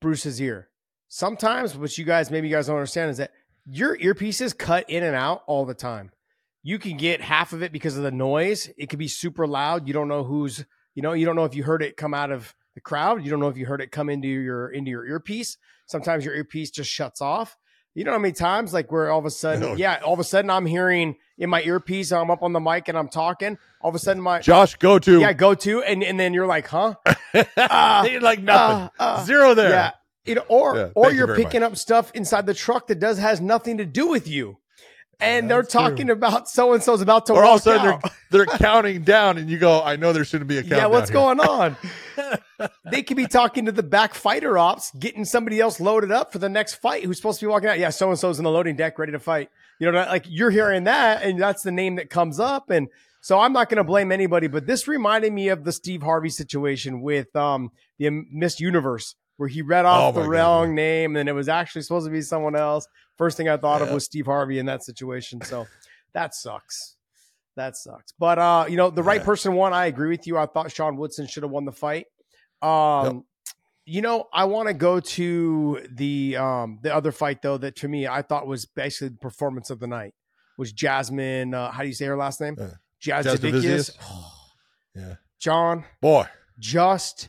[0.00, 0.68] Bruce's ear.
[1.08, 3.32] Sometimes, what you guys maybe you guys don't understand is that
[3.66, 6.10] your earpieces cut in and out all the time.
[6.62, 8.68] You can get half of it because of the noise.
[8.76, 9.86] It could be super loud.
[9.86, 10.64] You don't know who's
[10.94, 13.24] you know you don't know if you heard it come out of the crowd.
[13.24, 15.56] You don't know if you heard it come into your into your earpiece.
[15.86, 17.56] Sometimes your earpiece just shuts off.
[17.98, 20.24] You know how many times like where all of a sudden, yeah, all of a
[20.24, 23.58] sudden I'm hearing in my earpiece, I'm up on the mic and I'm talking.
[23.80, 26.46] All of a sudden my Josh, go to yeah, go to and and then you're
[26.46, 26.94] like, huh?
[27.34, 29.70] You're like nothing, Uh, uh, zero there.
[30.26, 30.34] Yeah.
[30.36, 33.40] Know, or Yeah, or you you're picking up stuff inside the truck that does has
[33.40, 34.58] nothing to do with you.
[35.20, 35.80] And they're That's true.
[35.80, 38.12] talking about so and so's about to Or all walk of a sudden out.
[38.30, 40.86] they're, they're counting down, and you go, "I know there shouldn't be a countdown." Yeah,
[40.86, 41.76] what's here." going on?
[42.90, 46.38] they could be talking to the back fighter ops, getting somebody else loaded up for
[46.38, 47.78] the next fight who's supposed to be walking out.
[47.80, 49.50] Yeah, so and so's in the loading deck, ready to fight.
[49.80, 52.70] You know, like you're hearing that, and that's the name that comes up.
[52.70, 52.88] And
[53.20, 56.30] so I'm not going to blame anybody, but this reminded me of the Steve Harvey
[56.30, 61.16] situation with um the Miss Universe, where he read off Oh, the God, wrong name,
[61.16, 62.86] and it was actually supposed to be someone else.
[63.16, 65.40] First thing I thought of was Steve Harvey in that situation.
[65.42, 65.66] So
[66.12, 66.96] that sucks.
[67.56, 68.12] That sucks.
[68.18, 69.24] But uh, you know, the right Yeah.
[69.24, 69.72] person won.
[69.72, 70.36] I agree with you.
[70.38, 72.06] I thought Sean Woodson should have won the fight.
[72.62, 73.22] Um, Yep.
[73.86, 77.88] you know, I want to go to the um the other fight though that to
[77.88, 80.14] me I thought was basically the performance of the night
[80.56, 81.54] was Jasmine.
[81.54, 82.56] Uh, how do you say her last name?
[82.60, 82.68] Uh.
[84.94, 86.26] Yeah, John, boy.
[86.58, 87.28] just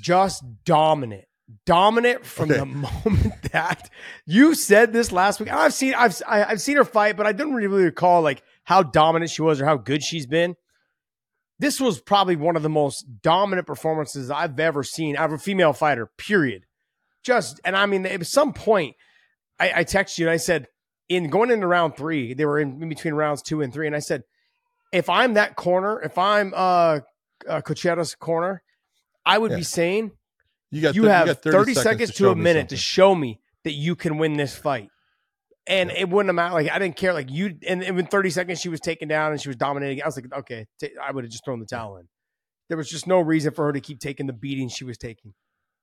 [0.00, 1.26] just dominant
[1.66, 2.58] dominant from Okay.
[2.60, 2.64] the
[3.04, 3.90] moment that
[4.26, 7.32] you said this last week i've seen i've I- i've seen her fight but i
[7.32, 10.56] didn't really recall like how dominant she was or how good she's been
[11.58, 15.38] this was probably one of the most dominant performances i've ever seen out of a
[15.38, 16.64] female fighter period
[17.22, 18.96] just and i mean at some point
[19.60, 20.66] i, I texted you and i said
[21.10, 23.94] in going into round three they were in, in between rounds two and three and
[23.94, 24.22] i said
[24.92, 27.00] if i'm that corner if i'm uh,
[27.46, 28.62] uh Cochetta's corner
[29.26, 29.58] i would Yeah.
[29.58, 30.12] be saying
[30.74, 33.38] You got you thir- have got 30, seconds, to, show a minute to show me
[33.62, 34.88] that you can win this fight.
[35.68, 36.54] And it wouldn't mattered.
[36.54, 37.14] Like I didn't care.
[37.14, 40.02] Like you, and in 30 seconds she was taken down and she was dominating.
[40.02, 42.08] I was like, okay, ta- I would have just thrown the towel in.
[42.68, 45.32] There was just no reason for her to keep taking the beating she was taking.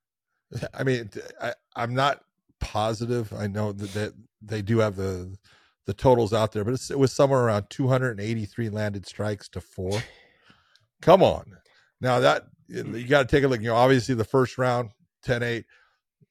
[0.74, 1.10] I mean,
[1.42, 2.20] I, I'm not
[2.60, 3.32] positive.
[3.32, 5.38] I know that, that they do have the
[5.86, 10.04] the totals out there, but it's, it was somewhere around 283 landed strikes to four.
[11.02, 11.56] Come on,
[12.02, 13.62] now that you got to take a look.
[13.62, 14.92] You know, obviously the first round
[15.26, 15.66] 10-8.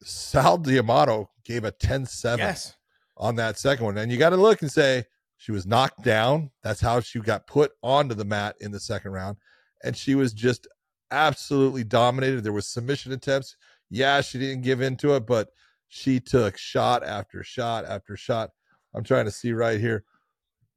[0.02, 2.74] Sal D'Amato gave a 10-7 Yes.
[3.16, 5.04] on that second one, and you got to look and say
[5.36, 6.50] she was knocked down.
[6.62, 9.36] That's how she got put onto the mat in the second round,
[9.84, 10.66] and she was just
[11.10, 12.44] absolutely dominated.
[12.44, 13.56] There was submission attempts
[13.90, 15.48] yeah, she didn't give into it, but
[15.88, 18.50] she took shot after shot after shot.
[18.94, 20.04] I'm trying to see right here.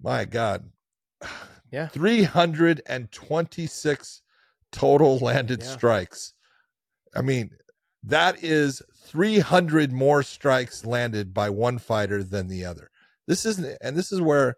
[0.01, 0.67] My God.
[1.71, 1.87] Yeah.
[1.87, 4.21] 326
[4.73, 5.71] total landed Yeah.
[5.71, 6.33] strikes.
[7.15, 7.51] I mean,
[8.03, 12.89] that is 300 more strikes landed by one fighter than the other.
[13.27, 14.57] This isn't, and this is where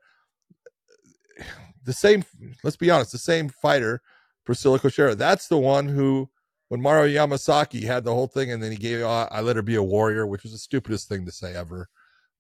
[1.84, 2.24] the same,
[2.64, 4.02] let's be honest, the same fighter,
[4.46, 6.30] Priscilla Cachoeira, that's the one who
[6.70, 9.62] when Mario Yamasaki had the whole thing and then he gave uh, I let her
[9.62, 11.90] be a warrior, which was the stupidest thing to say ever.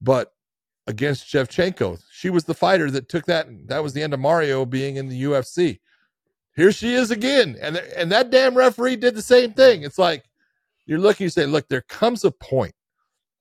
[0.02, 0.32] But
[0.88, 4.66] against Shevchenko, she was the fighter that took that that was the end of Mario
[4.66, 5.80] being in the UFC.
[6.56, 7.58] Here she is again.
[7.62, 9.84] And and that damn referee did the same thing.
[9.84, 10.26] It's like
[10.86, 12.76] you're looking you say, look, there comes a point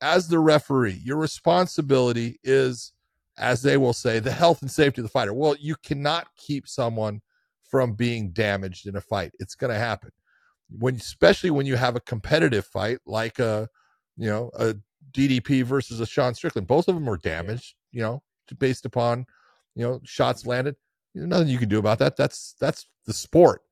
[0.00, 2.92] as the referee, your responsibility is
[3.38, 5.34] as they will say, the health and safety of the fighter.
[5.34, 7.20] Well, you cannot keep someone
[7.68, 9.32] from being damaged in a fight.
[9.40, 10.10] It's going to happen
[10.78, 13.68] when especially when you have a competitive fight like a
[14.16, 14.74] you know a
[15.12, 16.66] DDP versus a Sean Strickland.
[16.66, 18.22] Both of them were damaged, you know,
[18.58, 19.26] based upon
[19.74, 20.76] you know shots landed.
[21.14, 22.16] There's nothing you can do about that.
[22.16, 23.62] That's that's the sport.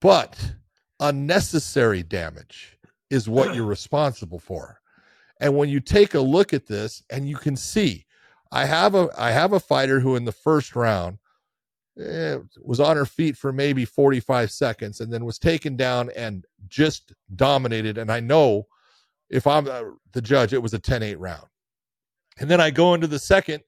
[0.00, 0.54] But
[1.00, 2.78] unnecessary damage
[3.10, 4.80] is what you're responsible for.
[5.40, 8.06] And when you take a look at this and you can see
[8.52, 11.18] I have a I have a fighter who in the first round
[11.98, 16.44] eh, was on her feet for maybe 45 seconds and then was taken down and
[16.68, 17.98] just dominated.
[17.98, 18.66] And I know
[19.28, 21.46] if I'm uh, the judge, it was a 10 8 round.
[22.38, 23.62] And then I go into the second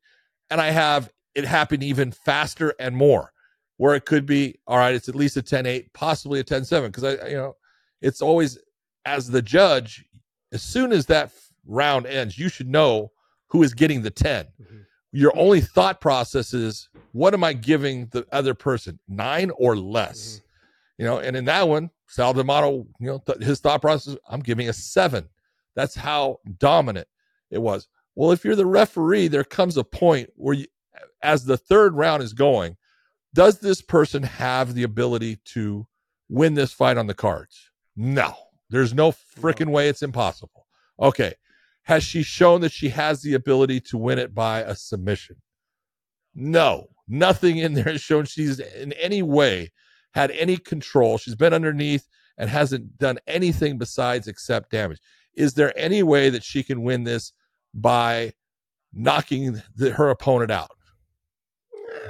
[0.50, 3.32] and I have it happen even faster and more.
[3.78, 4.94] where it could be all right.
[4.94, 7.56] It's at least a 10-8, possibly a 10-7 because I, you know,
[8.00, 8.58] it's always
[9.04, 10.04] as the judge.
[10.52, 11.30] As soon as that
[11.66, 13.12] round ends, you should know
[13.48, 14.46] who is getting the 10.
[14.46, 14.76] Mm-hmm.
[15.12, 20.36] Your only thought process is, what am I giving the other person, nine or less?
[20.36, 20.42] Mm-hmm.
[20.98, 24.40] You know, and in that one, Sal D'Amato, you know, th- his thought process, I'm
[24.40, 25.28] giving a seven.
[25.74, 27.08] That's how dominant
[27.50, 27.88] it was.
[28.14, 30.66] Well, if you're the referee, there comes a point where, you,
[31.22, 32.76] as the third round is going,
[33.34, 35.86] does this person have the ability to
[36.28, 37.70] win this fight on the cards?
[37.96, 38.34] No,
[38.70, 39.88] there's no freaking way.
[39.88, 40.66] It's impossible.
[41.00, 41.34] Okay.
[41.82, 45.36] Has she shown that she has the ability to win it by a submission?
[46.34, 49.70] No, nothing in there has shown she's in any way
[50.16, 51.18] had any control.
[51.18, 54.98] She's been underneath and hasn't done anything besides accept damage.
[55.34, 57.34] Is there any way that she can win this
[57.74, 58.32] by
[58.94, 60.70] knocking the, her opponent out?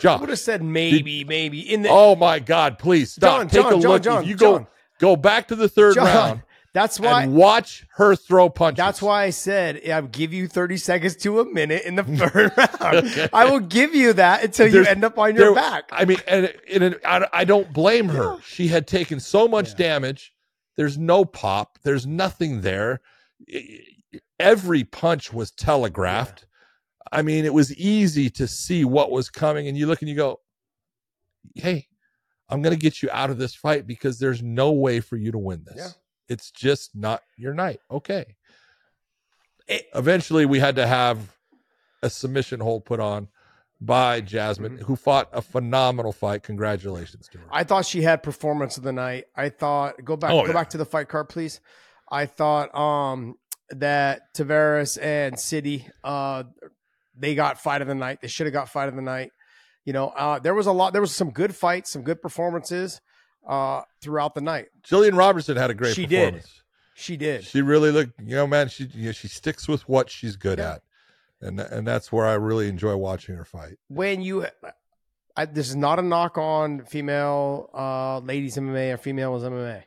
[0.00, 1.88] Josh, I would have said maybe, did, maybe in the.
[1.90, 2.78] Oh my God!
[2.78, 3.38] Please stop.
[3.38, 4.02] John, Take John, a John, look.
[4.02, 4.66] John, if you go
[4.98, 6.42] go back to the third round,
[6.76, 8.76] that's why watch her throw punches.
[8.76, 12.52] That's why I said I'll give you 30 seconds to a minute in the third
[12.54, 13.06] round.
[13.06, 13.28] okay.
[13.32, 15.88] I will give you that until There's, you end up on your there, back.
[15.90, 18.36] I mean, and, and, I, I don't blame her.
[18.42, 19.76] She had taken so much yeah.
[19.76, 20.34] damage.
[20.76, 21.78] There's no pop.
[21.82, 23.00] There's nothing there.
[24.38, 26.45] Every punch was telegraphed.
[27.12, 30.16] I mean, it was easy to see what was coming, and you look and you
[30.16, 30.40] go,
[31.54, 31.88] "Hey,
[32.48, 35.32] I'm going to get you out of this fight because there's no way for you
[35.32, 35.88] to win this." Yeah
[36.28, 37.80] it's just not your night.
[37.90, 38.36] Okay.
[39.68, 41.36] It, Eventually, we had to have
[42.02, 43.28] a submission hold put on
[43.80, 44.84] by Jasmine, mm-hmm.
[44.84, 46.42] who fought a phenomenal fight.
[46.42, 47.44] Congratulations to her.
[47.50, 49.24] I thought she had performance of the night.
[49.36, 50.52] I thought go back, oh, go yeah.
[50.52, 51.60] back to the fight card, please.
[52.10, 53.34] I thought um
[53.70, 56.44] that Taveras and Sidey, uh,
[57.18, 58.18] they got fight of the night.
[58.22, 59.30] They should have got fight of the night.
[59.84, 60.92] You know, uh, there was a lot.
[60.92, 63.00] There was some good fights, some good performances
[63.46, 64.66] uh, throughout the night.
[64.82, 66.44] Gillian Robertson had a great she performance.
[66.44, 66.52] Did.
[66.98, 67.44] She did.
[67.44, 70.58] She really looked, you know, man, she you know, she sticks with what she's good
[70.58, 70.74] yeah.
[70.74, 70.82] at.
[71.40, 73.76] And and that's where I really enjoy watching her fight.
[73.88, 74.46] When you
[75.36, 79.82] I, this is not a knock on female uh, ladies MMA or females MMA.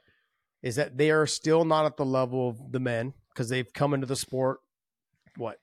[0.62, 3.94] Is that they are still not at the level of the men because they've come
[3.94, 4.60] into the sport
[5.38, 5.58] what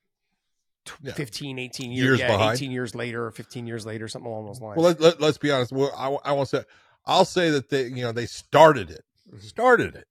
[1.02, 1.12] yeah.
[1.12, 4.60] 15 18 years, years yeah, 18 years later or 15 years later something along those
[4.60, 6.62] lines well let, let, us be honest well, I, I won't say
[7.06, 9.38] I'll say that they, you know, they started it, mm-hmm.
[9.38, 10.08] started it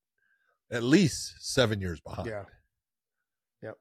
[0.71, 2.27] at least seven years behind.
[2.27, 2.43] Yeah.
[3.61, 3.77] Yep.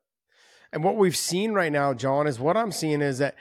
[0.72, 3.36] And what we've seen right now, John, is what I'm seeing is that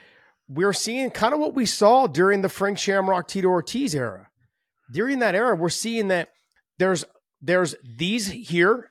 [0.48, 4.28] we're seeing kind of what we saw during the Frank Shamrock Tito Ortiz era.
[4.92, 6.28] During that era, we're seeing that
[6.78, 7.04] there's
[7.40, 8.90] there's these here,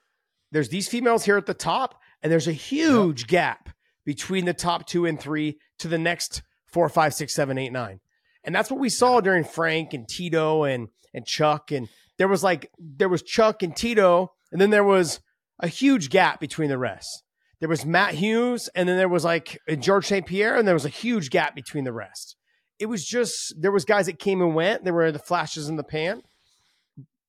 [0.52, 3.28] there's these females here at the top, and there's a huge yep.
[3.30, 3.70] gap
[4.06, 8.00] between the top two and three to the next four, five, six, seven, eight, nine.
[8.44, 11.72] And that's what we saw during Frank and Tito and and Chuck.
[11.72, 11.88] And
[12.18, 15.20] there was like there was Chuck and Tito, and then there was
[15.60, 17.24] a huge gap between the rest.
[17.60, 20.26] There was Matt Hughes, and then there was like George St.
[20.26, 22.36] Pierre, and there was a huge gap between the rest.
[22.80, 24.84] It was just there was guys that came and went.
[24.84, 26.24] There were the flashes in the pan.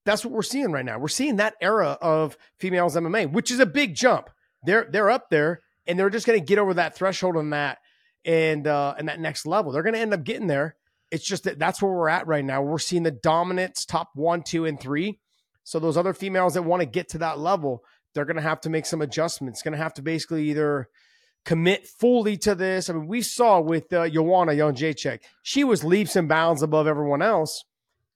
[0.05, 0.99] That's what we're seeing right now.
[0.99, 4.29] We're seeing that era of females MMA, which is a big jump.
[4.65, 7.79] They're they're up there, and they're just going to get over that threshold on that
[8.25, 9.73] and uh, and that next level.
[9.73, 10.77] They're going to end up getting there
[11.15, 12.61] it's just that that's where we're at right now.
[12.61, 15.21] We're seeing the dominance top one, two, and three.
[15.63, 18.61] So those other females that want to get to that level, they're going to have
[18.63, 19.63] to make some adjustments.
[19.63, 20.89] Going to have to basically either
[21.45, 22.91] commit fully to this.
[22.91, 27.23] I mean, we saw with uh, Joanna Jędrzejczyk, she was leaps and bounds above everyone
[27.23, 27.63] else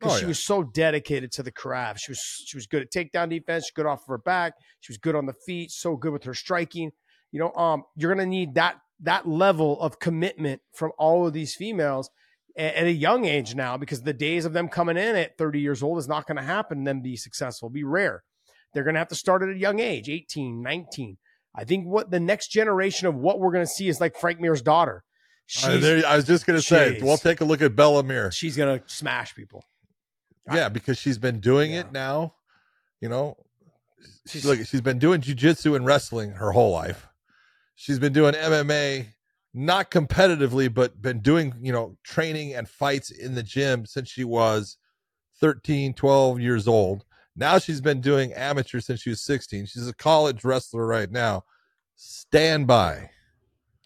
[0.00, 0.28] because oh, she yeah.
[0.28, 2.00] was so dedicated to the craft.
[2.00, 4.98] She was she was good at takedown defense, good off of her back, she was
[4.98, 6.90] good on the feet, so good with her striking.
[7.32, 11.32] You know, um, you're going to need that that level of commitment from all of
[11.32, 12.10] these females
[12.56, 15.82] at a young age now because the days of them coming in at 30 years
[15.82, 18.24] old is not going to happen them be successful be rare.
[18.74, 21.16] They're going to have to start at a young age 18 19
[21.54, 24.40] i think what the next generation of what we're going to see is like frank
[24.40, 25.04] mir's daughter.
[25.62, 28.30] Uh, there, i was just going to say we'll take a look at bella mir.
[28.30, 29.64] She's going to smash people.
[30.52, 31.80] Yeah because she's been doing yeah.
[31.80, 32.34] it now
[33.00, 33.36] you know?
[34.26, 37.08] She's, look, she's been doing jiu-jitsu and wrestling her whole life
[37.78, 39.06] she's been doing mma
[39.54, 44.24] not competitively, but been doing, you know, training and fights in the gym since she
[44.24, 44.76] was
[45.40, 47.04] 13, 12 years old.
[47.34, 49.66] Now she's been doing amateur since she was 16.
[49.66, 51.44] She's a college wrestler right now.
[51.96, 53.10] Stand by.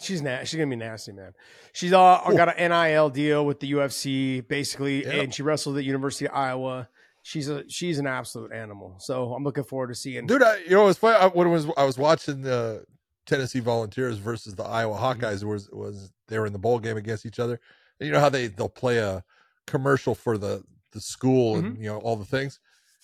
[0.01, 1.33] She's na- she's gonna be nasty, man.
[1.73, 2.37] She's uh, cool.
[2.37, 5.15] got an NIL deal with the UFC, basically, yep.
[5.15, 6.89] and she wrestled at University of Iowa.
[7.23, 8.97] She's a she's an absolute animal.
[8.99, 10.27] So I'm looking forward to seeing.
[10.27, 11.17] Dude, I, you know, it was funny.
[11.17, 12.85] I, when it was I was watching the
[13.27, 15.25] Tennessee Volunteers versus the Iowa mm-hmm.
[15.25, 17.61] Hawkeyes was was they were in the bowl game against each other.
[18.01, 19.25] And you know how they they'll play a
[19.67, 22.61] commercial for the the school and you know all the things.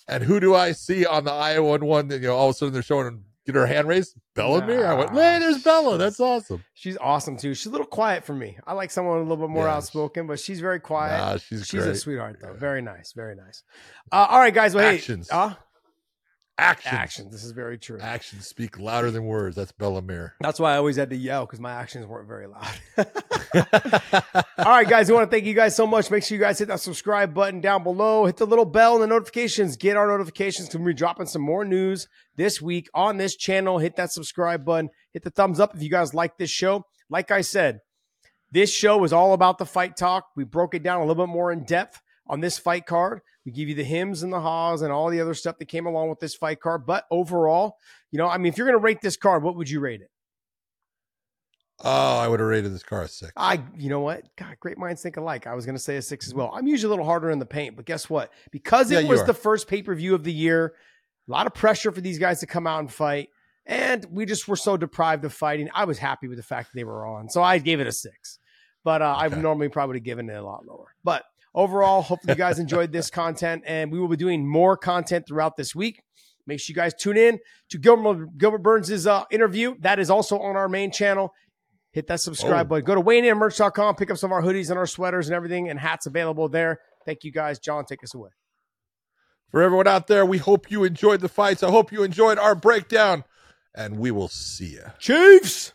[0.06, 2.58] And who do I see on the Iowa one that you know all of a
[2.58, 4.14] sudden they're showing get her hand raised?
[4.34, 4.86] Bella Mir.
[4.86, 5.98] I went, Nah, man, there's Bella.
[5.98, 6.64] That's awesome.
[6.74, 7.54] She's awesome too.
[7.54, 8.58] She's a little quiet for me.
[8.66, 9.76] I like someone a little bit more Yeah.
[9.76, 11.18] outspoken, but she's very quiet.
[11.18, 12.54] Nah, she's she's a sweetheart though.
[12.54, 13.12] Very nice.
[13.12, 13.62] Very nice.
[14.10, 14.74] Uh, all right, guys.
[14.74, 15.54] Well, hey, uh,
[16.60, 16.94] Actions.
[16.94, 17.32] actions.
[17.32, 18.00] This is very true.
[18.00, 19.54] Actions speak louder than words.
[19.54, 20.34] That's Bella Mir.
[20.40, 22.66] That's why I always had to yell because my actions weren't very loud.
[24.58, 26.10] All right, guys, we want to thank you guys so much.
[26.10, 28.26] Make sure you guys hit that subscribe button down below.
[28.26, 29.76] Hit the little bell and the notifications.
[29.76, 33.78] Get our notifications because we're dropping some more news this week on this channel.
[33.78, 34.90] Hit that subscribe button.
[35.12, 36.84] Hit the thumbs up if you guys like this show.
[37.08, 37.80] Like I said,
[38.50, 40.26] this show is all about the fight talk.
[40.34, 43.20] We broke it down a little bit more in depth on this fight card.
[43.48, 45.86] We give you the hims and the haws and all the other stuff that came
[45.86, 46.84] along with this fight card.
[46.84, 47.78] But overall,
[48.10, 50.02] you know, I mean, if you're going to rate this card, what would you rate
[50.02, 50.10] it?
[51.82, 53.32] Oh, I would have rated this car a six.
[53.36, 54.24] I, you know what?
[54.36, 55.46] God, great minds think alike.
[55.46, 56.50] I was going to say a six as well.
[56.52, 58.34] I'm usually a little harder in the paint, but guess what?
[58.50, 60.74] Because it you was the first pay per view of the year,
[61.26, 63.30] a lot of pressure for these guys to come out and fight.
[63.64, 65.70] And we just were so deprived of fighting.
[65.74, 67.30] I was happy with the fact that they were on.
[67.30, 68.40] So I gave it a six.
[68.84, 69.40] But uh, Okay.
[69.40, 70.94] normally probably given it a lot lower.
[71.02, 71.24] But
[71.58, 73.64] overall, hopefully you guys enjoyed this content.
[73.66, 76.00] And we will be doing more content throughout this week.
[76.46, 77.38] Make sure you guys tune in
[77.70, 79.74] to Gilbert, Gilbert Burns' uh, interview.
[79.80, 81.34] That is also on our main channel.
[81.92, 82.68] Hit that subscribe Oh.
[82.70, 82.84] button.
[82.84, 85.78] Go to WeighingInMerch.com, pick up some of our hoodies and our sweaters and everything, and
[85.78, 86.78] hats available there.
[87.04, 87.58] Thank you guys.
[87.58, 88.30] John, take us away.
[89.50, 91.62] For everyone out there, we hope you enjoyed the fights.
[91.62, 93.24] I hope you enjoyed our breakdown,
[93.74, 94.84] and we will see you.
[94.98, 95.72] Chiefs!